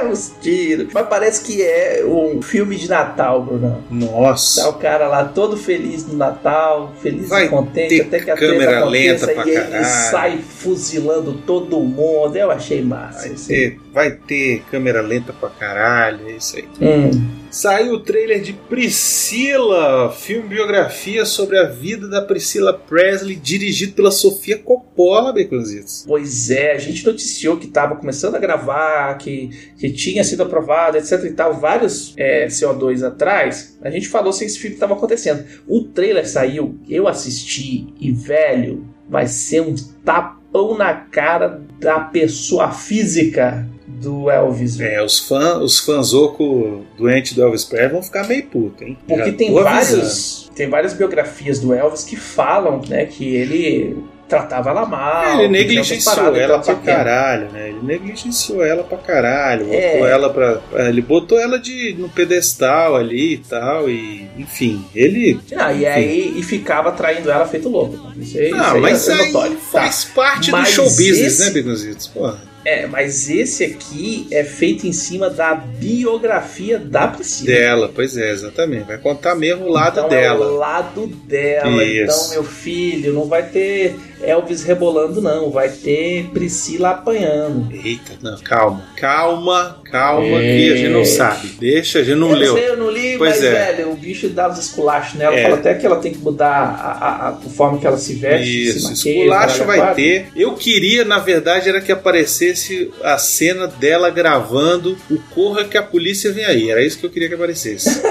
É 0.00 0.04
uns 0.06 0.32
tiros. 0.40 0.92
Mas 0.92 1.08
parece 1.08 1.42
que 1.42 1.62
é 1.62 2.04
um 2.06 2.40
filme 2.40 2.76
de 2.76 2.88
Natal, 2.88 3.42
Brunão. 3.42 3.82
Tá 3.88 3.94
Nossa. 3.94 4.68
o 4.68 4.74
cara 4.74 5.08
lá 5.08 5.24
todo 5.24 5.56
feliz 5.56 6.06
no 6.06 6.14
Natal, 6.14 6.92
feliz 7.00 7.28
Vai 7.28 7.46
e 7.46 7.48
contente, 7.48 8.00
até 8.00 8.20
que 8.20 8.30
a 8.30 8.36
câmera 8.36 8.84
lenta 8.84 9.26
pra 9.28 9.46
e 9.46 9.50
ele 9.50 9.60
caralho. 9.60 9.84
sai 10.10 10.38
fuzilando 10.38 11.34
todo 11.46 11.80
mundo. 11.80 12.36
Eu 12.36 12.50
achei 12.50 12.82
massa. 12.82 13.20
Vai 13.26 13.32
isso. 13.34 13.48
ter, 13.48 13.78
vai 13.92 14.10
ter 14.12 14.62
câmera 14.70 15.00
lenta 15.02 15.32
pra 15.32 15.48
caralho, 15.48 16.28
é 16.28 16.32
isso 16.32 16.56
aí. 16.56 16.68
Hum. 16.80 17.10
Saiu 17.50 17.94
o 17.94 18.00
trailer 18.00 18.40
de 18.40 18.52
Priscila, 18.52 20.12
filme 20.12 20.48
biografia 20.48 21.24
sobre 21.24 21.58
a 21.58 21.64
vida 21.64 22.06
da 22.06 22.22
Priscila 22.22 22.72
Presley, 22.72 23.34
dirigido 23.34 23.92
pela 23.94 24.12
Sofia 24.12 24.56
Coppola, 24.56 24.89
Beconzitos. 25.32 26.04
Pois 26.06 26.50
é, 26.50 26.72
a 26.72 26.78
gente 26.78 27.04
noticiou 27.04 27.56
que 27.56 27.66
estava 27.66 27.96
começando 27.96 28.34
a 28.34 28.38
gravar, 28.38 29.16
que, 29.18 29.50
que 29.78 29.90
tinha 29.90 30.22
sido 30.24 30.42
aprovado, 30.42 30.96
etc 30.96 31.24
e 31.24 31.30
tal, 31.30 31.54
vários 31.54 32.14
é, 32.16 32.46
CO2 32.46 33.06
atrás. 33.06 33.78
A 33.82 33.90
gente 33.90 34.08
falou 34.08 34.32
se 34.32 34.44
esse 34.44 34.58
filme 34.58 34.74
estava 34.74 34.94
acontecendo. 34.94 35.44
O 35.66 35.84
trailer 35.84 36.28
saiu, 36.28 36.78
eu 36.88 37.08
assisti 37.08 37.86
e, 38.00 38.12
velho, 38.12 38.84
vai 39.08 39.26
ser 39.26 39.62
um 39.62 39.74
tapão 40.04 40.76
na 40.76 40.94
cara 40.94 41.60
da 41.78 42.00
pessoa 42.00 42.70
física 42.70 43.66
do 43.86 44.30
Elvis. 44.30 44.76
velho. 44.76 44.94
É, 44.94 45.04
os 45.04 45.18
fãs, 45.18 45.62
os 45.62 45.78
fãzoco 45.80 46.84
doente 46.96 47.34
do 47.34 47.42
Elvis 47.42 47.64
Presley 47.64 47.90
vão 47.90 48.02
ficar 48.02 48.26
meio 48.26 48.44
puto, 48.46 48.82
hein? 48.84 48.96
Porque 49.06 49.30
Já 49.30 49.32
tem 49.32 49.48
avisando. 49.48 49.64
vários, 49.64 50.50
tem 50.54 50.68
várias 50.68 50.94
biografias 50.94 51.58
do 51.58 51.74
Elvis 51.74 52.04
que 52.04 52.16
falam, 52.16 52.80
né, 52.88 53.04
que 53.06 53.34
ele 53.34 53.96
tratava 54.30 54.70
ela 54.70 54.86
mal. 54.86 55.40
Ele 55.40 55.48
negligenciou 55.48 56.34
ela 56.36 56.56
não 56.56 56.62
pra 56.64 56.74
caralho, 56.76 57.50
né? 57.50 57.68
Ele 57.68 57.80
negligenciou 57.82 58.64
ela 58.64 58.82
pra 58.84 58.96
caralho. 58.96 59.64
Botou 59.66 59.78
É. 60.06 60.10
ela 60.10 60.30
pra. 60.30 60.60
Ele 60.88 61.02
botou 61.02 61.38
ela 61.38 61.58
de, 61.58 61.94
no 61.98 62.08
pedestal 62.08 62.96
ali 62.96 63.34
e 63.34 63.38
tal. 63.38 63.90
E, 63.90 64.26
enfim, 64.38 64.84
ele. 64.94 65.38
Ah, 65.56 65.72
e 65.72 65.84
aí 65.84 66.34
e 66.36 66.42
ficava 66.42 66.92
traindo 66.92 67.30
ela 67.30 67.46
feito 67.46 67.68
louco. 67.68 67.98
Isso 68.16 68.38
aí, 68.38 68.52
Ah, 68.54 68.56
isso 68.58 68.74
aí 68.74 68.80
mas 68.80 69.08
é 69.08 69.12
aí 69.12 69.32
notório. 69.32 69.56
faz 69.58 70.04
parte 70.04 70.50
Mas 70.52 70.68
do 70.68 70.74
show 70.74 70.84
business, 70.86 71.18
esse- 71.20 71.44
né, 71.44 71.50
Beconzitos? 71.50 72.06
Porra. 72.06 72.32
Tá. 72.32 72.50
É, 72.62 72.86
mas 72.86 73.30
esse 73.30 73.64
aqui 73.64 74.26
é 74.30 74.44
feito 74.44 74.86
em 74.86 74.92
cima 74.92 75.30
da 75.30 75.54
biografia 75.54 76.78
da 76.78 77.08
Priscila. 77.08 77.46
Dela, 77.54 77.90
pois 77.94 78.18
é, 78.18 78.30
exatamente. 78.30 78.84
Vai 78.84 78.98
contar 78.98 79.34
mesmo 79.34 79.64
o 79.64 79.70
lado 79.70 79.98
então, 79.98 80.08
dela. 80.10 80.44
É 80.44 80.48
o 80.48 80.56
lado 80.56 81.06
dela. 81.06 81.82
Isso. 81.84 82.02
Então, 82.02 82.30
meu 82.32 82.44
filho, 82.44 83.14
não 83.14 83.24
vai 83.26 83.44
ter 83.44 83.96
Elvis 84.22 84.62
rebolando, 84.62 85.20
não. 85.20 85.50
Vai 85.50 85.68
ter 85.68 86.24
Priscila 86.32 86.90
apanhando. 86.90 87.68
Eita, 87.72 88.12
não, 88.22 88.38
calma. 88.38 88.82
Calma, 88.96 89.78
calma, 89.90 90.42
É. 90.42 90.56
que 90.56 90.72
a 90.72 90.76
gente 90.76 90.88
não 90.92 91.04
sabe. 91.04 91.48
Deixa, 91.58 92.00
a 92.00 92.02
gente 92.04 92.18
não 92.18 92.30
eu 92.30 92.36
leu. 92.36 92.54
sei, 92.54 92.68
eu 92.68 92.76
não 92.76 92.90
li, 92.90 93.16
Pois 93.18 93.30
mas, 93.36 93.44
é. 93.44 93.50
velho, 93.72 93.90
o 93.92 93.96
bicho 93.96 94.28
dá 94.28 94.48
os 94.48 94.58
esculachos 94.58 95.14
nela. 95.18 95.34
É. 95.36 95.42
Fala 95.42 95.56
até 95.56 95.74
que 95.74 95.86
ela 95.86 95.96
tem 95.96 96.12
que 96.12 96.18
mudar 96.18 96.50
a, 96.50 96.90
a, 96.92 97.28
a 97.30 97.32
forma 97.50 97.78
que 97.78 97.86
ela 97.86 97.98
se 97.98 98.14
veste. 98.14 98.68
Isso, 98.68 98.80
se 98.80 98.84
maqueia, 99.08 99.18
esculacho 99.24 99.64
vai 99.64 99.78
quatro. 99.78 99.94
ter. 99.96 100.26
Eu 100.36 100.54
queria, 100.54 101.04
na 101.04 101.18
verdade, 101.18 101.68
era 101.68 101.80
que 101.80 101.92
aparecesse 101.92 102.90
a 103.02 103.18
cena 103.18 103.66
dela 103.66 104.10
gravando 104.10 104.96
o 105.10 105.18
Corra 105.34 105.64
que 105.64 105.76
a 105.78 105.82
polícia 105.82 106.32
vem 106.32 106.44
aí. 106.44 106.70
Era 106.70 106.82
isso 106.82 106.98
que 106.98 107.06
eu 107.06 107.10
queria 107.10 107.28
que 107.28 107.34
aparecesse. 107.34 108.00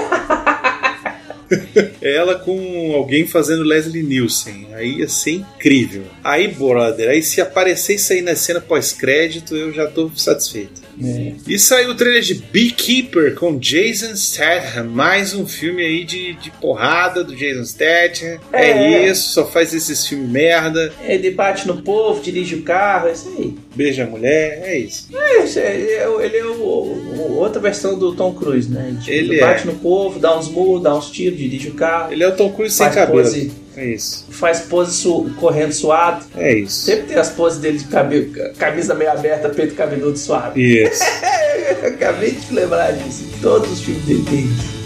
é 2.02 2.14
ela 2.14 2.34
com 2.36 2.92
alguém 2.94 3.26
fazendo 3.26 3.62
Leslie 3.62 4.02
Nielsen. 4.02 4.68
Aí 4.74 4.98
ia 4.98 5.08
ser 5.08 5.32
incrível. 5.32 6.04
Aí, 6.24 6.48
brother, 6.48 7.08
aí 7.10 7.22
se 7.22 7.40
aparecer 7.40 7.94
isso 7.96 8.12
aí 8.12 8.22
na 8.22 8.34
cena 8.34 8.60
pós-crédito, 8.60 9.56
eu 9.56 9.72
já 9.72 9.86
tô 9.86 10.10
satisfeito. 10.16 10.80
É. 11.02 11.32
E 11.48 11.58
saiu 11.58 11.90
o 11.90 11.94
trailer 11.94 12.20
de 12.20 12.34
Beekeeper 12.34 13.34
com 13.34 13.56
Jason 13.58 14.14
Statham, 14.14 14.84
mais 14.84 15.32
um 15.34 15.46
filme 15.46 15.82
aí 15.82 16.04
de, 16.04 16.34
de 16.34 16.50
porrada 16.60 17.24
do 17.24 17.34
Jason 17.34 17.64
Statham. 17.64 18.38
É. 18.52 18.70
É. 18.70 19.10
isso, 19.10 19.30
só 19.32 19.46
faz 19.46 19.72
esses 19.72 20.06
filmes 20.06 20.28
merda, 20.30 20.92
Ele 21.02 21.30
bate 21.30 21.66
no 21.66 21.80
povo, 21.82 22.20
dirige 22.22 22.56
o 22.56 22.62
carro, 22.62 23.08
é 23.08 23.12
isso 23.12 23.32
aí. 23.36 23.54
beija 23.74 24.04
a 24.04 24.06
mulher, 24.06 24.60
é 24.64 24.78
isso. 24.78 25.08
É, 25.14 25.44
isso 25.44 25.58
é- 25.58 25.74
ele 25.74 25.92
é, 25.92 26.08
o- 26.08 26.20
ele 26.20 26.36
é 26.36 26.44
o, 26.44 26.52
o- 26.54 27.36
outra 27.38 27.60
versão 27.60 27.98
do 27.98 28.14
Tom 28.14 28.34
Cruise, 28.34 28.70
né? 28.70 28.96
Tipo, 29.00 29.10
Ele 29.10 29.30
ele 29.34 29.40
bate 29.40 29.62
é. 29.62 29.72
no 29.72 29.78
povo, 29.78 30.18
dá 30.18 30.38
uns 30.38 30.48
murros, 30.48 30.82
dá 30.82 30.94
uns 30.94 31.10
tiros, 31.10 31.38
dirige 31.38 31.68
o 31.68 31.74
carro, 31.74 31.89
Ele 32.10 32.22
é 32.24 32.28
o 32.28 32.32
Tom 32.36 32.50
Cruise 32.52 32.74
sem 32.74 32.90
cabelo. 32.90 33.22
pose, 33.22 33.52
É 33.76 33.84
isso, 33.86 34.26
faz 34.30 34.60
pose 34.60 34.94
su- 34.96 35.30
correndo 35.38 35.72
suado. 35.72 36.24
é 36.36 36.54
isso. 36.58 36.86
Sempre 36.86 37.06
tem 37.08 37.16
as 37.16 37.30
poses 37.30 37.58
dele 37.60 37.78
de 37.78 37.84
cabelo, 37.84 38.30
camisa 38.58 38.94
meio 38.94 39.10
aberta, 39.10 39.48
peito 39.48 39.74
cabeludo 39.74 40.18
suave. 40.18 40.60
Isso. 40.60 41.02
Acabei 41.86 42.32
de 42.32 42.52
lembrar 42.52 42.92
disso. 42.92 43.24
Todos 43.40 43.70
os 43.70 43.80
filmes 43.80 44.04
dele 44.04 44.24
tem 44.28 44.40
isso. 44.40 44.79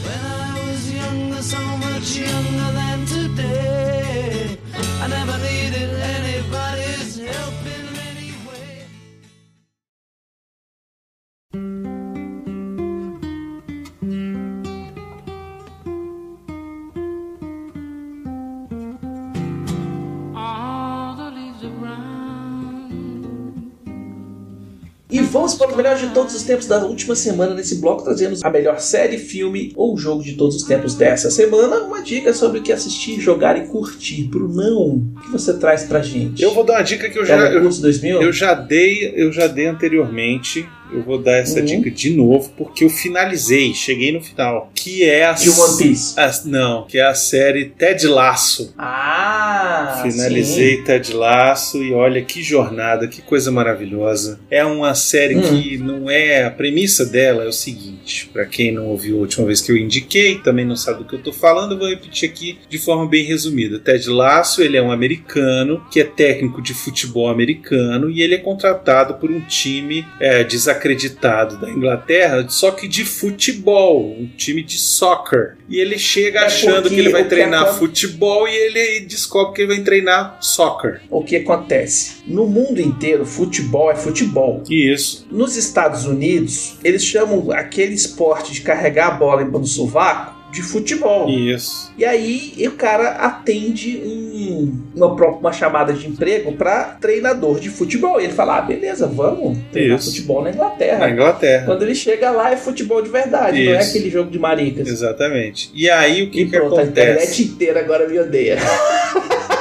E 25.14 25.21
vamos 25.21 25.54
para 25.54 25.73
o 25.73 25.76
melhor 25.76 25.97
de 25.97 26.09
todos 26.09 26.35
os 26.35 26.42
tempos 26.42 26.66
da 26.66 26.85
última 26.85 27.14
semana 27.14 27.54
nesse 27.54 27.76
bloco, 27.76 28.02
trazendo 28.02 28.37
a 28.42 28.50
melhor 28.50 28.80
série, 28.80 29.16
filme 29.16 29.73
ou 29.76 29.97
jogo 29.97 30.25
de 30.25 30.33
todos 30.33 30.56
os 30.56 30.64
tempos 30.64 30.97
dessa 30.97 31.30
semana. 31.30 31.76
Uma 31.83 32.02
dica 32.02 32.35
sobre 32.35 32.59
o 32.59 32.62
que 32.64 32.73
assistir, 32.73 33.21
jogar 33.21 33.56
e 33.56 33.68
curtir. 33.68 34.25
Brunão, 34.25 35.04
o 35.14 35.21
que 35.21 35.30
você 35.30 35.56
traz 35.56 35.85
pra 35.85 36.02
gente? 36.02 36.42
Eu 36.42 36.52
vou 36.52 36.64
dar 36.64 36.78
uma 36.78 36.83
dica 36.83 37.09
que 37.09 37.16
eu 37.16 37.25
já, 37.25 37.37
eu, 37.37 37.49
Telecurso 37.49 37.80
2000? 37.80 38.23
eu 38.23 38.33
já 38.33 38.54
dei, 38.54 39.14
eu 39.14 39.30
já 39.30 39.47
dei 39.47 39.66
anteriormente. 39.66 40.68
Eu 40.92 41.02
vou 41.02 41.18
dar 41.18 41.38
essa 41.38 41.60
Uhum. 41.60 41.64
dica 41.66 41.90
de 41.90 42.10
novo 42.10 42.50
porque 42.56 42.84
eu 42.84 42.90
finalizei, 42.90 43.74
cheguei 43.74 44.12
no 44.12 44.20
final, 44.20 44.70
que 44.74 45.02
é 45.02 45.24
a 45.24 45.32
De 45.32 45.48
One 45.50 45.78
Piece. 45.78 46.18
a- 46.20 46.32
não, 46.44 46.86
que 46.86 46.98
é 46.98 47.02
a 47.04 47.14
série 47.14 47.66
Ted 47.66 48.06
Laço. 48.06 48.72
Ah, 48.78 50.00
Finalizei 50.02 50.82
Ted 50.82 51.12
Laço 51.14 51.82
e 51.82 51.92
olha 51.92 52.22
que 52.22 52.42
jornada, 52.42 53.08
que 53.08 53.22
coisa 53.22 53.50
maravilhosa. 53.50 54.38
É 54.50 54.64
uma 54.64 54.94
série 54.94 55.36
Hum. 55.36 55.42
que 55.42 55.78
não 55.78 56.08
é. 56.10 56.44
A 56.44 56.50
premissa 56.50 57.04
dela 57.06 57.44
é 57.44 57.48
o 57.48 57.52
seguinte: 57.52 58.28
para 58.32 58.44
quem 58.44 58.70
não 58.72 58.86
ouviu 58.86 59.16
a 59.16 59.20
última 59.20 59.46
vez 59.46 59.60
que 59.60 59.72
eu 59.72 59.76
indiquei, 59.76 60.38
também 60.38 60.64
não 60.64 60.76
sabe 60.76 60.98
do 60.98 61.04
que 61.06 61.14
eu 61.14 61.22
tô 61.22 61.32
falando, 61.32 61.72
eu 61.72 61.78
vou 61.78 61.88
repetir 61.88 62.28
aqui 62.28 62.58
de 62.68 62.78
forma 62.78 63.06
bem 63.08 63.24
resumida. 63.24 63.78
Ted 63.78 64.08
Laço, 64.08 64.62
ele 64.62 64.76
é 64.76 64.82
um 64.82 64.92
americano 64.92 65.82
que 65.90 66.00
é 66.00 66.04
técnico 66.04 66.60
de 66.62 66.74
futebol 66.74 67.28
americano 67.28 68.10
e 68.10 68.22
ele 68.22 68.34
é 68.34 68.38
contratado 68.38 69.14
por 69.14 69.30
um 69.30 69.40
time 69.40 70.04
é, 70.20 70.44
desacreditado 70.74 71.58
da 71.58 71.70
Inglaterra, 71.70 72.46
só 72.48 72.70
que 72.70 72.88
de 72.88 73.04
futebol, 73.04 74.14
um 74.18 74.26
time 74.36 74.62
de 74.62 74.78
soccer. 74.78 75.56
E 75.68 75.78
ele 75.78 75.98
chega 75.98 76.40
É 76.40 76.44
achando 76.46 76.88
que 76.88 76.96
ele 76.96 77.10
vai 77.10 77.22
que 77.22 77.30
treinar 77.30 77.74
futebol 77.74 78.46
e 78.48 78.54
ele 78.54 79.00
descobre 79.00 79.54
que 79.54 79.62
ele 79.62 79.74
vai 79.74 79.84
treinar 79.84 80.38
soccer. 80.40 81.00
O 81.10 81.22
que 81.22 81.36
acontece? 81.36 82.22
No 82.26 82.46
mundo 82.46 82.80
inteiro, 82.80 83.24
futebol 83.24 83.90
é 83.90 83.96
futebol. 83.96 84.62
Isso. 84.68 85.26
Nos 85.30 85.56
Estados 85.56 86.04
Unidos, 86.04 86.78
eles 86.82 87.04
chamam 87.04 87.50
aquele 87.52 87.94
esporte 87.94 88.52
de 88.52 88.60
carregar 88.60 89.08
a 89.08 89.10
bola 89.12 89.44
no 89.44 89.66
sovaco 89.66 90.33
de 90.54 90.62
futebol. 90.62 91.28
Isso. 91.28 91.92
E 91.99 92.04
aí 92.04 92.54
o 92.66 92.70
cara 92.73 93.11
atende 93.11 94.00
um- 94.04 94.80
uma, 94.94 95.06
uma 95.08 95.52
chamada 95.52 95.92
de 95.92 96.06
emprego 96.08 96.52
para 96.52 96.96
treinador 97.00 97.58
de 97.58 97.68
futebol. 97.68 98.20
E 98.20 98.25
ele 98.25 98.32
fala: 98.32 98.58
ah, 98.58 98.62
beleza, 98.62 99.06
vamos 99.06 99.58
treinar 99.73 99.99
Isso. 99.99 100.11
futebol 100.11 100.42
na 100.42 100.50
Inglaterra. 100.50 100.99
Na 100.99 101.11
Inglaterra. 101.11 101.66
Quando 101.66 101.82
ele 101.82 101.94
chega 101.94 102.30
lá 102.30 102.50
é 102.52 102.56
futebol 102.56 103.02
de 103.02 103.08
verdade, 103.11 103.64
não 103.64 103.73
é 103.75 103.80
Isso. 103.80 103.90
aquele 103.90 104.11
jogo 104.11 104.30
de 104.30 104.38
maricas. 104.38 104.87
Exatamente. 104.88 105.70
E 105.75 105.90
aí 105.90 106.23
o 106.23 106.30
que, 106.30 106.42
E 106.42 106.44
que 106.49 106.56
pronto, 106.56 106.78
a 106.78 106.84
internet 106.84 107.16
acontece? 107.18 107.42
inteira 107.42 107.80
agora 107.80 108.08
me 108.08 108.18
odeia. 108.18 108.56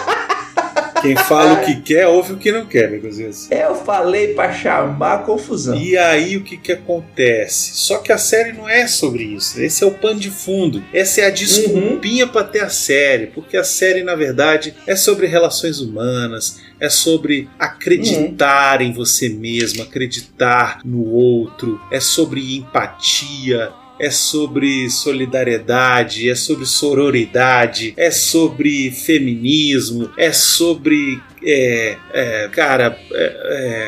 Quem 1.03 1.17
fala 1.17 1.53
o 1.53 1.65
que 1.65 1.81
quer, 1.81 2.07
ouve 2.07 2.33
o 2.33 2.37
que 2.37 2.49
não 2.49 2.65
quer, 2.65 2.93
inclusive. 2.93 3.29
Eu 3.51 3.75
falei 3.75 4.33
pra 4.33 4.53
chamar 4.53 5.15
a 5.15 5.17
confusão. 5.17 5.75
E 5.75 5.97
aí 5.97 6.37
o 6.37 6.43
que 6.43 6.55
que 6.55 6.71
acontece? 6.71 7.73
Só 7.75 7.97
que 7.97 8.11
a 8.11 8.17
série 8.17 8.53
não 8.53 8.69
é 8.69 8.87
sobre 8.87 9.23
isso. 9.23 9.61
Esse 9.61 9.83
é 9.83 9.87
o 9.87 9.91
pano 9.91 10.19
de 10.19 10.31
fundo. 10.31 10.81
Essa 10.93 11.21
é 11.21 11.25
a 11.25 11.29
desculpinha 11.29 12.25
pra 12.25 12.43
ter 12.45 12.63
a 12.63 12.69
série, 12.69 13.27
porque 13.27 13.57
a 13.57 13.65
série 13.65 14.01
na 14.01 14.15
verdade 14.15 14.73
é 14.87 14.95
sobre 14.95 15.27
relações 15.27 15.81
humanas, 15.81 16.61
é 16.79 16.89
sobre 16.89 17.49
acreditar 17.59 18.81
em 18.81 18.93
você 18.93 19.27
mesmo, 19.27 19.83
acreditar 19.83 20.79
no 20.85 21.05
outro, 21.05 21.81
é 21.91 21.99
sobre 21.99 22.55
empatia, 22.57 23.71
é 23.99 24.09
sobre 24.09 24.89
solidariedade, 24.89 26.29
é 26.29 26.35
sobre 26.35 26.65
sororidade, 26.65 27.93
é 27.97 28.11
sobre 28.11 28.91
feminismo, 28.91 30.09
é 30.17 30.31
sobre. 30.31 31.21
É, 31.45 31.97
é, 32.13 32.49
cara, 32.51 32.97
é, 33.11 33.23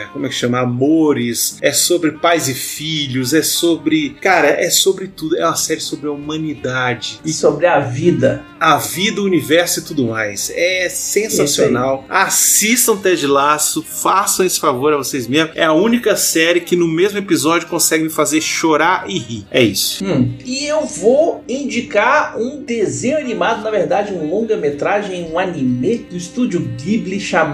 é, 0.06 0.08
como 0.12 0.26
é 0.26 0.30
que 0.30 0.36
chama? 0.36 0.60
Amores, 0.60 1.58
é 1.62 1.72
sobre 1.72 2.12
pais 2.12 2.48
e 2.48 2.54
filhos, 2.54 3.34
é 3.34 3.42
sobre. 3.42 4.12
Cara, 4.22 4.48
é 4.48 4.70
sobre 4.70 5.08
tudo. 5.08 5.38
É 5.38 5.46
uma 5.46 5.56
série 5.56 5.80
sobre 5.80 6.08
a 6.08 6.12
humanidade 6.12 7.20
E 7.24 7.32
sobre 7.32 7.66
a 7.66 7.80
vida. 7.80 8.44
a 8.60 8.78
vida, 8.78 9.22
o 9.22 9.26
universo 9.26 9.80
e 9.80 9.84
tudo 9.84 10.06
mais. 10.08 10.52
É 10.54 10.90
sensacional. 10.90 12.06
Assistam 12.10 12.98
Ted 12.98 13.26
Laço, 13.28 13.84
façam 13.84 14.46
esse 14.46 14.60
favor 14.60 14.94
a 14.94 14.98
vocês 14.98 15.28
mesmos. 15.28 15.56
É 15.56 15.64
a 15.64 15.74
única 15.74 16.16
série 16.16 16.62
que 16.62 16.76
no 16.76 16.88
mesmo 16.88 17.18
episódio 17.18 17.68
consegue 17.68 18.04
me 18.04 18.10
fazer 18.10 18.42
chorar 18.42 19.06
e 19.08 19.18
rir. 19.18 19.46
É 19.52 19.62
isso. 19.64 20.04
Hum. 20.04 20.36
E 20.46 20.66
eu 20.66 20.86
vou 20.86 21.44
indicar 21.48 22.38
um 22.38 22.64
desenho 22.64 23.18
animado, 23.18 23.64
na 23.64 23.72
verdade, 23.72 24.14
um 24.14 24.30
longa-metragem, 24.30 25.30
um 25.32 25.40
anime 25.40 25.98
do 26.10 26.18
estúdio 26.18 26.60
Ghibli 26.60 27.20
chamado 27.20 27.45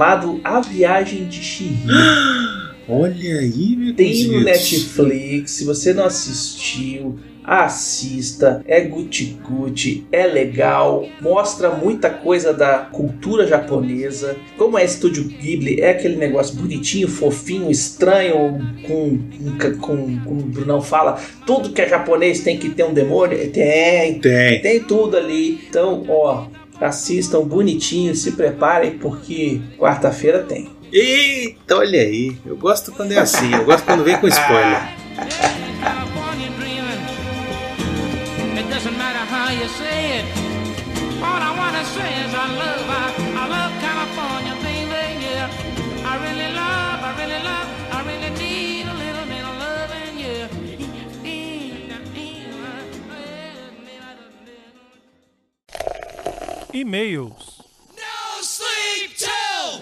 A 0.44 0.60
Viagem 0.62 1.26
de 1.26 1.42
Chihiro. 1.42 1.94
Olha 2.90 3.40
aí, 3.40 3.76
meu 3.78 3.94
Tem 3.94 4.28
no. 4.28 4.44
Netflix, 4.44 5.52
se 5.52 5.64
você 5.64 5.94
não 5.94 6.06
assistiu, 6.06 7.18
assista. 7.44 8.64
É 8.68 8.82
guti-guti, 8.82 10.06
é 10.12 10.26
legal, 10.26 11.08
mostra 11.22 11.70
muita 11.70 12.10
coisa 12.10 12.54
da 12.54 12.80
cultura 12.80 13.48
japonesa. 13.48 14.36
Como 14.58 14.78
é 14.78 14.86
estúdio 14.86 15.24
Ghibli, 15.24 15.80
é 15.80 15.92
aquele 15.92 16.16
negócio 16.16 16.56
bonitinho, 16.56 17.08
fofinho, 17.08 17.70
estranho, 17.70 18.60
com, 18.86 19.20
com, 19.60 19.78
com, 19.78 20.20
como 20.20 20.42
o 20.42 20.46
Brunão 20.46 20.82
fala, 20.82 21.20
tudo 21.46 21.72
que 21.72 21.82
é 21.82 21.88
japonês 21.88 22.42
tem 22.42 22.58
que 22.58 22.70
ter 22.70 22.84
um 22.84 22.94
demônio. 22.94 23.38
Tem, 23.52 24.20
Tem. 24.20 24.62
tem 24.62 24.80
tudo 24.82 25.18
ali. 25.18 25.62
Então, 25.70 26.04
ó, 26.08 26.46
assistam 26.82 27.42
bonitinho, 27.44 28.16
se 28.16 28.32
preparem, 28.32 28.98
porque 28.98 29.62
quarta-feira 29.78 30.40
tem. 30.44 30.70
Eita, 30.92 31.78
olha 31.78 32.02
aí. 32.02 32.36
Eu 32.46 32.58
gosto 32.58 32.92
quando 32.92 33.14
é 33.14 33.20
assim. 33.20 33.54
Eu 33.54 33.64
gosto 33.64 33.86
quando 33.86 34.04
vem 34.04 34.18
com 34.18 34.28
spoiler. 34.28 34.82
California 35.16 36.50
dreaming. 36.60 37.02
It 38.58 38.68
doesn't 38.70 38.98
matter 38.98 39.26
how 39.32 39.50
you 39.54 39.70
say 39.70 40.20
it. 40.20 40.26
All 41.24 41.40
I 41.40 41.52
wanna 41.56 41.84
say 41.86 42.10
is 42.26 42.34
I 42.34 42.48
love, 42.60 42.90
I, 42.90 43.14
I 43.38 43.48
love 43.48 43.72
California, 43.80 44.56
baby, 44.64 45.22
yeah. 45.24 45.50
I 46.04 46.18
really 46.18 46.52
love, 46.52 47.00
I 47.04 47.14
really 47.22 47.42
love, 47.44 47.68
I 47.94 48.02
really 48.04 48.32
need 48.40 48.51
E-mails. 56.74 57.62
No 57.96 58.42
sleep 58.42 59.18
till 59.18 59.82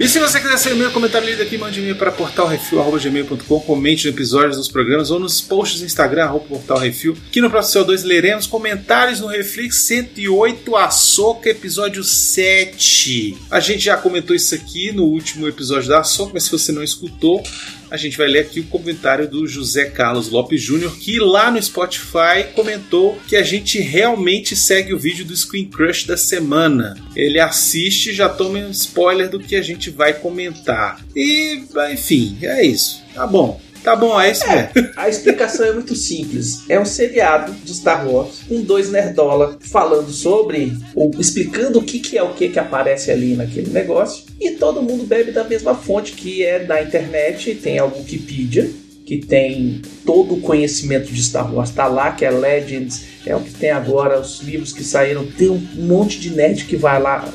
E 0.00 0.06
se 0.06 0.20
você 0.20 0.40
quiser 0.40 0.56
ser 0.58 0.70
e-mail, 0.74 0.92
comentário 0.92 1.28
lido 1.28 1.42
aqui, 1.42 1.58
mande 1.58 1.80
e-mail 1.80 1.96
para 1.96 2.12
portalrefil.gmail.com, 2.12 3.60
comente 3.60 4.06
no 4.06 4.14
episódios 4.14 4.56
dos 4.56 4.68
programas 4.68 5.10
ou 5.10 5.18
nos 5.18 5.40
posts 5.40 5.80
do 5.80 5.86
Instagram, 5.86 6.26
arroba 6.26 6.46
portalrefil, 6.46 7.16
que 7.32 7.40
no 7.40 7.50
próximo 7.50 7.84
CO2 7.84 8.04
leremos 8.04 8.46
comentários 8.46 9.18
no 9.18 9.26
Reflex 9.26 9.86
108, 9.86 10.76
Açoka, 10.76 11.50
episódio 11.50 12.04
7. 12.04 13.36
A 13.50 13.58
gente 13.58 13.80
já 13.80 13.96
comentou 13.96 14.36
isso 14.36 14.54
aqui 14.54 14.92
no 14.92 15.02
último 15.02 15.48
episódio 15.48 15.88
da 15.88 15.98
Açoka, 15.98 16.30
mas 16.32 16.44
se 16.44 16.52
você 16.52 16.70
não 16.70 16.84
escutou, 16.84 17.42
a 17.90 17.96
gente 17.96 18.16
vai 18.16 18.28
ler 18.28 18.40
aqui 18.40 18.60
o 18.60 18.66
comentário 18.66 19.28
do 19.28 19.46
José 19.46 19.86
Carlos 19.86 20.30
Lopes 20.30 20.60
Júnior, 20.60 20.96
que 20.96 21.18
lá 21.18 21.50
no 21.50 21.62
Spotify 21.62 22.52
comentou 22.54 23.18
que 23.26 23.36
a 23.36 23.42
gente 23.42 23.80
realmente 23.80 24.54
segue 24.54 24.92
o 24.92 24.98
vídeo 24.98 25.24
do 25.24 25.36
Screen 25.36 25.66
Crush 25.66 26.06
da 26.06 26.16
semana. 26.16 26.96
Ele 27.16 27.40
assiste 27.40 28.10
e 28.10 28.14
já 28.14 28.28
toma 28.28 28.58
um 28.58 28.70
spoiler 28.70 29.28
do 29.28 29.40
que 29.40 29.56
a 29.56 29.62
gente 29.62 29.90
vai 29.90 30.12
comentar. 30.12 31.00
E, 31.14 31.62
enfim, 31.92 32.38
é 32.42 32.64
isso. 32.64 33.02
Tá 33.14 33.26
bom. 33.26 33.60
Tá 33.82 33.94
bom, 33.94 34.20
é 34.20 34.30
isso 34.30 34.44
mesmo. 34.48 34.90
A 34.96 35.08
explicação 35.08 35.64
é 35.64 35.72
muito 35.72 35.94
simples. 35.94 36.64
É 36.68 36.78
um 36.78 36.84
seriado 36.84 37.52
de 37.52 37.74
Star 37.74 38.08
Wars 38.08 38.40
com 38.48 38.60
dois 38.62 38.90
nerdola 38.90 39.56
falando 39.60 40.10
sobre, 40.10 40.76
ou 40.94 41.10
explicando 41.18 41.78
o 41.78 41.82
que, 41.82 42.00
que 42.00 42.18
é 42.18 42.22
o 42.22 42.34
que 42.34 42.48
que 42.48 42.58
aparece 42.58 43.10
ali 43.10 43.34
naquele 43.34 43.70
negócio. 43.70 44.24
E 44.40 44.52
todo 44.52 44.82
mundo 44.82 45.04
bebe 45.04 45.32
da 45.32 45.44
mesma 45.44 45.74
fonte, 45.74 46.12
que 46.12 46.44
é 46.44 46.60
da 46.60 46.82
internet, 46.82 47.54
tem 47.56 47.78
a 47.78 47.84
Wikipedia, 47.84 48.70
que 49.08 49.16
tem 49.16 49.80
todo 50.04 50.34
o 50.34 50.40
conhecimento 50.42 51.10
de 51.10 51.22
Star 51.22 51.50
Wars, 51.50 51.70
tá 51.70 51.86
lá, 51.86 52.12
que 52.12 52.26
é 52.26 52.30
Legends, 52.30 53.06
é 53.24 53.34
o 53.34 53.40
que 53.40 53.54
tem 53.54 53.70
agora, 53.70 54.20
os 54.20 54.40
livros 54.42 54.70
que 54.70 54.84
saíram, 54.84 55.26
tem 55.26 55.48
um 55.48 55.58
monte 55.76 56.20
de 56.20 56.30
nerd 56.30 56.66
que 56.66 56.76
vai 56.76 57.00
lá 57.00 57.26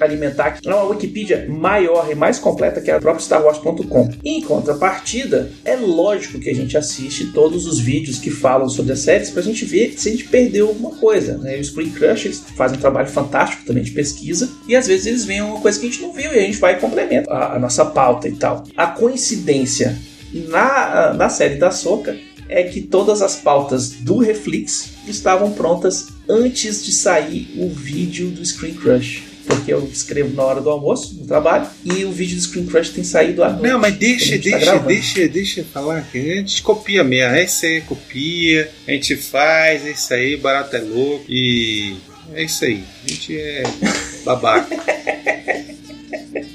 alimentar. 0.00 0.58
É 0.64 0.74
uma 0.74 0.84
Wikipedia 0.84 1.46
maior 1.48 2.10
e 2.10 2.16
mais 2.16 2.40
completa 2.40 2.80
que 2.80 2.90
a 2.90 2.98
própria 2.98 3.22
StarWars.com. 3.22 4.10
Em 4.24 4.42
contrapartida, 4.42 5.52
é 5.64 5.76
lógico 5.76 6.40
que 6.40 6.50
a 6.50 6.54
gente 6.54 6.76
assiste 6.76 7.28
todos 7.32 7.64
os 7.64 7.78
vídeos 7.78 8.18
que 8.18 8.30
falam 8.30 8.68
sobre 8.68 8.92
as 8.92 8.98
séries 8.98 9.30
pra 9.30 9.40
gente 9.40 9.64
ver 9.64 9.94
se 9.96 10.08
a 10.08 10.12
gente 10.12 10.24
perdeu 10.24 10.66
alguma 10.66 10.90
coisa. 10.96 11.38
Né? 11.38 11.58
Os 11.60 11.68
Screen 11.68 11.90
Crush 11.90 12.26
eles 12.26 12.44
fazem 12.56 12.76
um 12.76 12.80
trabalho 12.80 13.08
fantástico 13.08 13.64
também 13.64 13.84
de 13.84 13.92
pesquisa 13.92 14.50
e 14.66 14.74
às 14.74 14.88
vezes 14.88 15.06
eles 15.06 15.24
veem 15.24 15.42
uma 15.42 15.60
coisa 15.60 15.78
que 15.78 15.86
a 15.86 15.90
gente 15.90 16.02
não 16.02 16.12
viu 16.12 16.32
e 16.32 16.38
a 16.38 16.42
gente 16.42 16.58
vai 16.58 16.74
e 16.74 16.80
complementa 16.80 17.30
a, 17.32 17.54
a 17.54 17.58
nossa 17.58 17.84
pauta 17.84 18.28
e 18.28 18.32
tal. 18.32 18.64
A 18.76 18.88
coincidência 18.88 19.96
na, 20.32 21.14
na 21.14 21.28
série 21.28 21.56
da 21.56 21.70
Soca 21.70 22.16
é 22.50 22.64
que 22.64 22.80
todas 22.80 23.22
as 23.22 23.36
pautas 23.36 23.90
do 23.90 24.18
Reflex 24.18 24.90
estavam 25.06 25.52
prontas 25.52 26.08
antes 26.28 26.84
de 26.84 26.92
sair 26.92 27.48
o 27.56 27.68
vídeo 27.68 28.28
do 28.30 28.44
Screen 28.44 28.74
Crush. 28.74 29.22
Porque 29.46 29.72
eu 29.72 29.84
escrevo 29.92 30.34
na 30.34 30.44
hora 30.44 30.60
do 30.60 30.70
almoço, 30.70 31.14
no 31.14 31.26
trabalho, 31.26 31.66
e 31.84 32.04
o 32.04 32.12
vídeo 32.12 32.36
do 32.36 32.42
Screen 32.42 32.66
Crush 32.66 32.90
tem 32.90 33.02
saído 33.02 33.42
à 33.42 33.50
noite. 33.50 33.68
Não, 33.68 33.78
mas 33.80 33.96
deixa, 33.96 34.38
deixa, 34.38 34.78
tá 34.78 34.78
deixa, 34.78 35.28
deixa 35.28 35.64
falar 35.64 36.02
que 36.02 36.18
a 36.18 36.36
gente 36.36 36.62
copia 36.62 37.02
mesmo. 37.02 37.34
É 37.34 37.44
isso 37.44 37.66
aí, 37.66 37.80
copia, 37.80 38.70
a 38.86 38.90
gente 38.92 39.16
faz, 39.16 39.84
é 39.86 39.90
isso 39.90 40.14
aí, 40.14 40.36
barato 40.36 40.76
é 40.76 40.80
louco 40.80 41.24
e 41.28 41.96
é 42.34 42.44
isso 42.44 42.64
aí. 42.64 42.84
A 43.04 43.08
gente 43.08 43.36
é 43.36 43.62
babaca. 44.24 44.76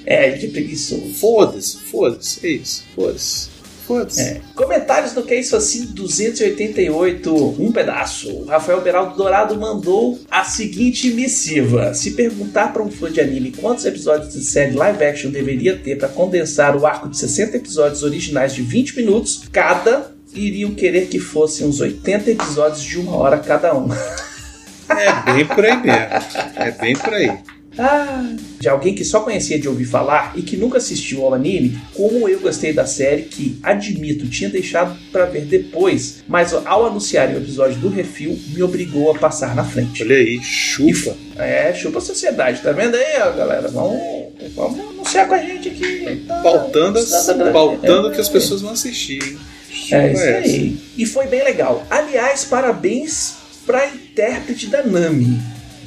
é, 0.05 0.31
de 0.31 0.47
preguiçoso. 0.47 1.13
Foda-se, 1.15 1.77
foda-se, 1.77 2.47
é 2.47 2.49
isso, 2.51 2.85
foda-se. 2.95 3.54
É. 4.17 4.41
Comentários 4.53 5.13
no 5.13 5.23
Que 5.23 5.35
é 5.35 5.39
Isso 5.39 5.55
Assim 5.55 5.85
288, 5.85 7.55
um 7.59 7.71
pedaço. 7.71 8.29
O 8.29 8.45
Rafael 8.45 8.81
Beraldo 8.81 9.15
Dourado 9.15 9.57
mandou 9.59 10.19
a 10.29 10.43
seguinte 10.43 11.11
missiva: 11.11 11.93
Se 11.93 12.11
perguntar 12.11 12.73
para 12.73 12.83
um 12.83 12.91
fã 12.91 13.11
de 13.11 13.21
anime 13.21 13.51
quantos 13.51 13.85
episódios 13.85 14.33
de 14.33 14.43
série 14.43 14.75
live 14.75 15.03
action 15.03 15.31
deveria 15.31 15.77
ter 15.77 15.97
para 15.97 16.07
condensar 16.07 16.75
o 16.75 16.85
arco 16.85 17.09
de 17.09 17.17
60 17.17 17.57
episódios 17.57 18.03
originais 18.03 18.53
de 18.53 18.61
20 18.61 18.97
minutos, 18.97 19.43
cada 19.51 20.11
iriam 20.33 20.71
querer 20.73 21.07
que 21.07 21.19
fossem 21.19 21.65
uns 21.65 21.79
80 21.79 22.31
episódios 22.31 22.83
de 22.83 22.99
uma 22.99 23.15
hora 23.15 23.37
cada 23.37 23.75
um. 23.75 23.87
É 24.89 25.33
bem 25.33 25.45
por 25.45 25.65
aí 25.65 25.77
mesmo. 25.77 25.99
É 26.55 26.71
bem 26.71 26.95
por 26.95 27.13
aí. 27.13 27.54
Ah, 27.77 28.35
de 28.59 28.69
alguém 28.69 28.95
que 28.95 29.03
só 29.03 29.19
conhecia 29.19 29.59
de 29.59 29.67
ouvir 29.67 29.85
falar 29.85 30.33
e 30.35 30.41
que 30.41 30.55
nunca 30.55 30.77
assistiu 30.77 31.25
ao 31.25 31.33
anime, 31.33 31.77
como 31.93 32.27
eu 32.27 32.39
gostei 32.39 32.71
da 32.71 32.85
série, 32.85 33.23
que 33.23 33.59
admito 33.61 34.27
tinha 34.27 34.49
deixado 34.49 34.97
para 35.11 35.25
ver 35.25 35.45
depois, 35.45 36.23
mas 36.27 36.53
ao 36.53 36.85
anunciar 36.85 37.29
o 37.29 37.37
episódio 37.37 37.77
do 37.79 37.89
refil, 37.89 38.39
me 38.53 38.63
obrigou 38.63 39.11
a 39.11 39.19
passar 39.19 39.55
na 39.55 39.63
frente. 39.63 40.03
Olha 40.03 40.15
aí, 40.15 40.39
chupa. 40.41 41.15
E, 41.35 41.41
é, 41.41 41.73
chupa 41.73 41.97
a 41.97 42.01
sociedade, 42.01 42.61
tá 42.61 42.71
vendo 42.71 42.95
aí, 42.95 43.21
ó, 43.21 43.31
galera? 43.31 43.67
Vamos, 43.67 43.99
vamos 44.55 44.79
anunciar 44.79 45.27
com 45.27 45.35
a 45.35 45.39
gente 45.39 45.69
aqui. 45.69 46.23
Tá, 46.27 46.41
pautando 46.41 46.97
as, 46.97 47.25
pautando 47.51 48.09
é, 48.09 48.15
que 48.15 48.21
as 48.21 48.29
pessoas 48.29 48.61
vão 48.61 48.71
assistir, 48.71 49.21
hein? 49.21 49.37
É 49.91 50.11
isso 50.11 50.23
aí. 50.23 50.77
E 50.97 51.05
foi 51.05 51.27
bem 51.27 51.43
legal. 51.43 51.85
Aliás, 51.89 52.45
parabéns 52.45 53.35
pra 53.65 53.87
intérprete 53.87 54.67
da 54.67 54.83
Nami. 54.83 55.39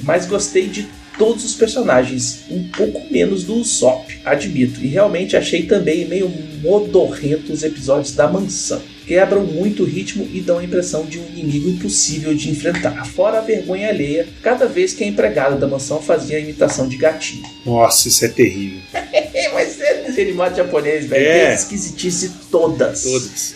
Mas 0.03 0.25
gostei 0.25 0.67
de 0.67 0.87
todos 1.19 1.43
os 1.43 1.53
personagens, 1.53 2.45
um 2.49 2.63
pouco 2.69 3.05
menos 3.11 3.43
do 3.43 3.55
Usopp, 3.55 4.19
admito. 4.23 4.81
E 4.81 4.87
realmente 4.87 5.35
achei 5.35 5.63
também 5.63 6.07
meio 6.07 6.31
modorrento 6.61 7.51
os 7.51 7.61
episódios 7.61 8.15
da 8.15 8.25
mansão. 8.25 8.81
Quebram 9.05 9.43
muito 9.43 9.83
o 9.83 9.85
ritmo 9.85 10.27
e 10.31 10.39
dão 10.39 10.59
a 10.59 10.63
impressão 10.63 11.03
de 11.05 11.19
um 11.19 11.25
inimigo 11.35 11.69
impossível 11.69 12.33
de 12.33 12.49
enfrentar. 12.49 13.05
Fora 13.05 13.39
a 13.39 13.41
vergonha 13.41 13.89
alheia, 13.89 14.27
cada 14.41 14.65
vez 14.65 14.93
que 14.93 15.03
a 15.03 15.07
empregada 15.07 15.57
da 15.57 15.67
mansão 15.67 16.01
fazia 16.01 16.37
a 16.37 16.39
imitação 16.39 16.87
de 16.87 16.95
gatinho. 16.95 17.43
Nossa, 17.65 18.07
isso 18.07 18.23
é 18.23 18.29
terrível. 18.29 18.79
Mas 19.53 19.81
é 19.81 20.21
animado 20.21 20.55
japonês, 20.55 21.05
velho. 21.05 21.25
É. 21.25 21.53
Esquisitice 21.53 22.31
todas. 22.49 23.03
Todas. 23.03 23.55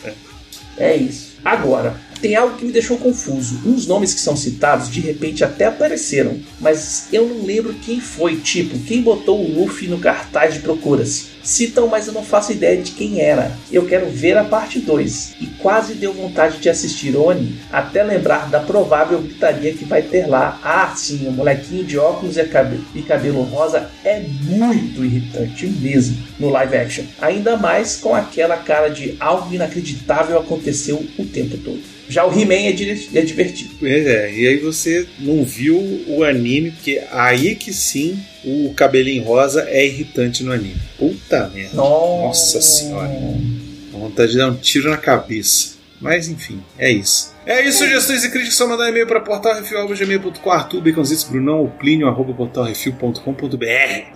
É. 0.78 0.91
é 0.91 0.95
isso. 0.97 1.34
Agora, 1.45 1.95
tem 2.24 2.38
algo 2.38 2.56
que 2.56 2.64
me 2.64 2.72
deixou 2.72 2.98
confuso. 2.98 3.60
Uns 3.66 3.86
nomes 3.86 4.14
que 4.14 4.22
são 4.22 4.38
citados 4.38 4.90
de 4.90 5.02
repente 5.02 5.44
até 5.44 5.66
apareceram, 5.66 6.40
mas 6.58 7.10
eu 7.12 7.28
não 7.28 7.46
lembro 7.46 7.74
quem 7.74 8.00
foi, 8.00 8.38
tipo, 8.38 8.80
quem 8.80 9.02
botou 9.02 9.44
o 9.44 9.60
Luffy 9.60 9.90
no 9.90 10.00
cartaz 10.00 10.54
de 10.54 10.62
Procura-se. 10.62 11.34
Citam, 11.44 11.88
mas 11.88 12.08
eu 12.08 12.14
não 12.14 12.24
faço 12.24 12.54
ideia 12.54 12.82
de 12.82 12.92
quem 12.92 13.20
era. 13.20 13.52
Eu 13.70 13.86
quero 13.86 14.10
ver 14.10 14.38
a 14.38 14.46
parte 14.46 14.80
2 14.80 15.34
e 15.42 15.48
quase 15.48 15.96
deu 15.96 16.14
vontade 16.14 16.60
de 16.60 16.70
assistir 16.70 17.18
Oni, 17.18 17.58
até 17.70 18.02
lembrar 18.02 18.50
da 18.50 18.62
provável 18.62 19.22
gritaria 19.22 19.74
que 19.74 19.84
vai 19.84 20.02
ter 20.02 20.26
lá. 20.26 20.58
Ah, 20.64 20.94
sim, 20.96 21.28
o 21.28 21.32
molequinho 21.34 21.84
de 21.84 21.98
óculos 21.98 22.38
e 22.38 22.46
cabelo, 22.46 22.86
e 22.96 23.02
cabelo 23.02 23.42
rosa 23.42 23.90
é 24.06 24.22
muito 24.44 25.04
irritante 25.04 25.68
mesmo 25.68 26.18
no 26.40 26.50
live 26.50 26.78
action. 26.78 27.04
Ainda 27.22 27.58
mais 27.58 27.98
com 27.98 28.16
aquela 28.16 28.56
cara 28.56 28.88
de 28.88 29.18
algo 29.20 29.54
inacreditável 29.54 30.40
aconteceu 30.40 31.06
o 31.20 31.26
tempo 31.26 31.58
todo. 31.58 31.92
Já 32.13 32.28
o 32.28 32.32
He-Man 32.32 32.54
é, 32.54 32.69
é 32.69 33.21
divertido. 33.23 33.71
Pois 33.80 34.06
é, 34.06 34.32
e 34.32 34.47
aí 34.47 34.58
você 34.58 35.08
não 35.17 35.43
viu 35.43 35.80
o 36.08 36.23
anime, 36.23 36.69
porque 36.69 37.02
aí 37.12 37.56
que 37.56 37.73
sim 37.73 38.19
o 38.45 38.71
cabelinho 38.76 39.23
rosa 39.23 39.67
é 39.67 39.84
irritante 39.84 40.43
no 40.43 40.52
anime. 40.52 40.76
Puta 40.95 41.49
merda. 41.49 41.76
Nossa, 41.76 42.58
Nossa 42.58 42.62
senhora. 42.62 43.10
vontade 43.91 44.34
de 44.34 44.38
dar 44.38 44.52
um 44.52 44.56
tiro 44.56 44.91
na 44.91 44.97
cabeça. 44.97 45.73
Mas 45.99 46.28
enfim, 46.28 46.62
é 46.78 46.91
isso. 46.91 47.34
É 47.45 47.62
isso, 47.67 47.79
sugestões 47.79 48.23
e 48.23 48.29
críticas 48.29 48.56
só 48.56 48.65
mandar 48.65 48.89
e-mail 48.89 49.06
para 49.06 49.19
portalrefil.gmail.com 49.19 50.49
Arthur, 50.49 50.82
Baconzitos, 50.82 51.25
Brunão, 51.25 51.69
Plínio, 51.77 52.08
arroba 52.08 52.34
portalrefil.com.br 52.34 53.65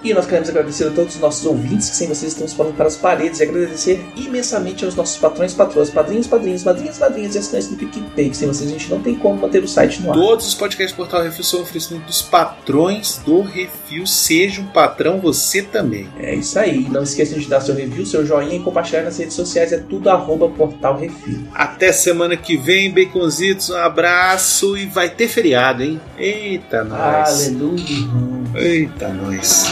E 0.01 0.13
nós 0.13 0.25
queremos 0.25 0.49
agradecer 0.49 0.85
a 0.85 0.91
todos 0.91 1.15
os 1.15 1.21
nossos 1.21 1.45
ouvintes, 1.45 1.89
que 1.89 1.95
sem 1.97 2.07
vocês 2.07 2.31
estamos 2.31 2.53
falando 2.53 2.75
para 2.75 2.87
as 2.87 2.95
paredes, 2.95 3.41
e 3.41 3.43
agradecer 3.43 3.99
imensamente 4.15 4.85
aos 4.85 4.95
nossos 4.95 5.17
patrões, 5.17 5.53
patroas, 5.53 5.89
padrinhos, 5.89 6.25
padrinhos, 6.25 6.63
madrinhas, 6.63 6.99
madrinhas 6.99 7.35
e 7.35 7.39
assinantes 7.39 7.67
do 7.67 7.75
PicPay, 7.75 8.29
que 8.29 8.37
sem 8.37 8.47
vocês 8.47 8.69
a 8.69 8.73
gente 8.73 8.89
não 8.89 9.01
tem 9.01 9.15
como 9.15 9.41
manter 9.41 9.61
o 9.61 9.67
site 9.67 10.01
no 10.01 10.11
ar. 10.11 10.15
Todos 10.15 10.47
os 10.47 10.55
podcasts 10.55 10.95
Portal 10.95 11.23
Refil 11.23 11.43
são 11.43 11.61
oferecidos 11.61 12.01
dos 12.05 12.21
patrões 12.21 13.17
do 13.25 13.41
Refil, 13.41 14.07
seja 14.07 14.61
um 14.61 14.67
patrão 14.67 15.19
você 15.19 15.61
também. 15.61 16.07
É 16.17 16.33
isso 16.33 16.57
aí, 16.57 16.87
não 16.89 17.03
esqueça 17.03 17.37
de 17.37 17.45
dar 17.47 17.59
seu 17.59 17.75
review, 17.75 18.05
seu 18.05 18.25
joinha 18.25 18.55
e 18.55 18.59
compartilhar 18.61 19.03
nas 19.03 19.17
redes 19.17 19.33
sociais, 19.33 19.73
é 19.73 19.79
tudo 19.79 20.09
arroba 20.09 20.47
Portal 20.47 20.97
Refil. 20.97 21.45
Até 21.53 21.91
semana 21.91 22.37
que 22.37 22.55
vem, 22.55 22.89
Bacon 22.89 23.16
Baconzitos, 23.17 23.71
um 23.71 23.77
abraço 23.77 24.77
e 24.77 24.85
vai 24.85 25.09
ter 25.09 25.27
feriado, 25.27 25.81
hein? 25.81 25.99
Eita, 26.19 26.83
nós. 26.83 27.47
Aleluia. 27.47 27.83
Eita, 28.55 29.09
nós. 29.09 29.65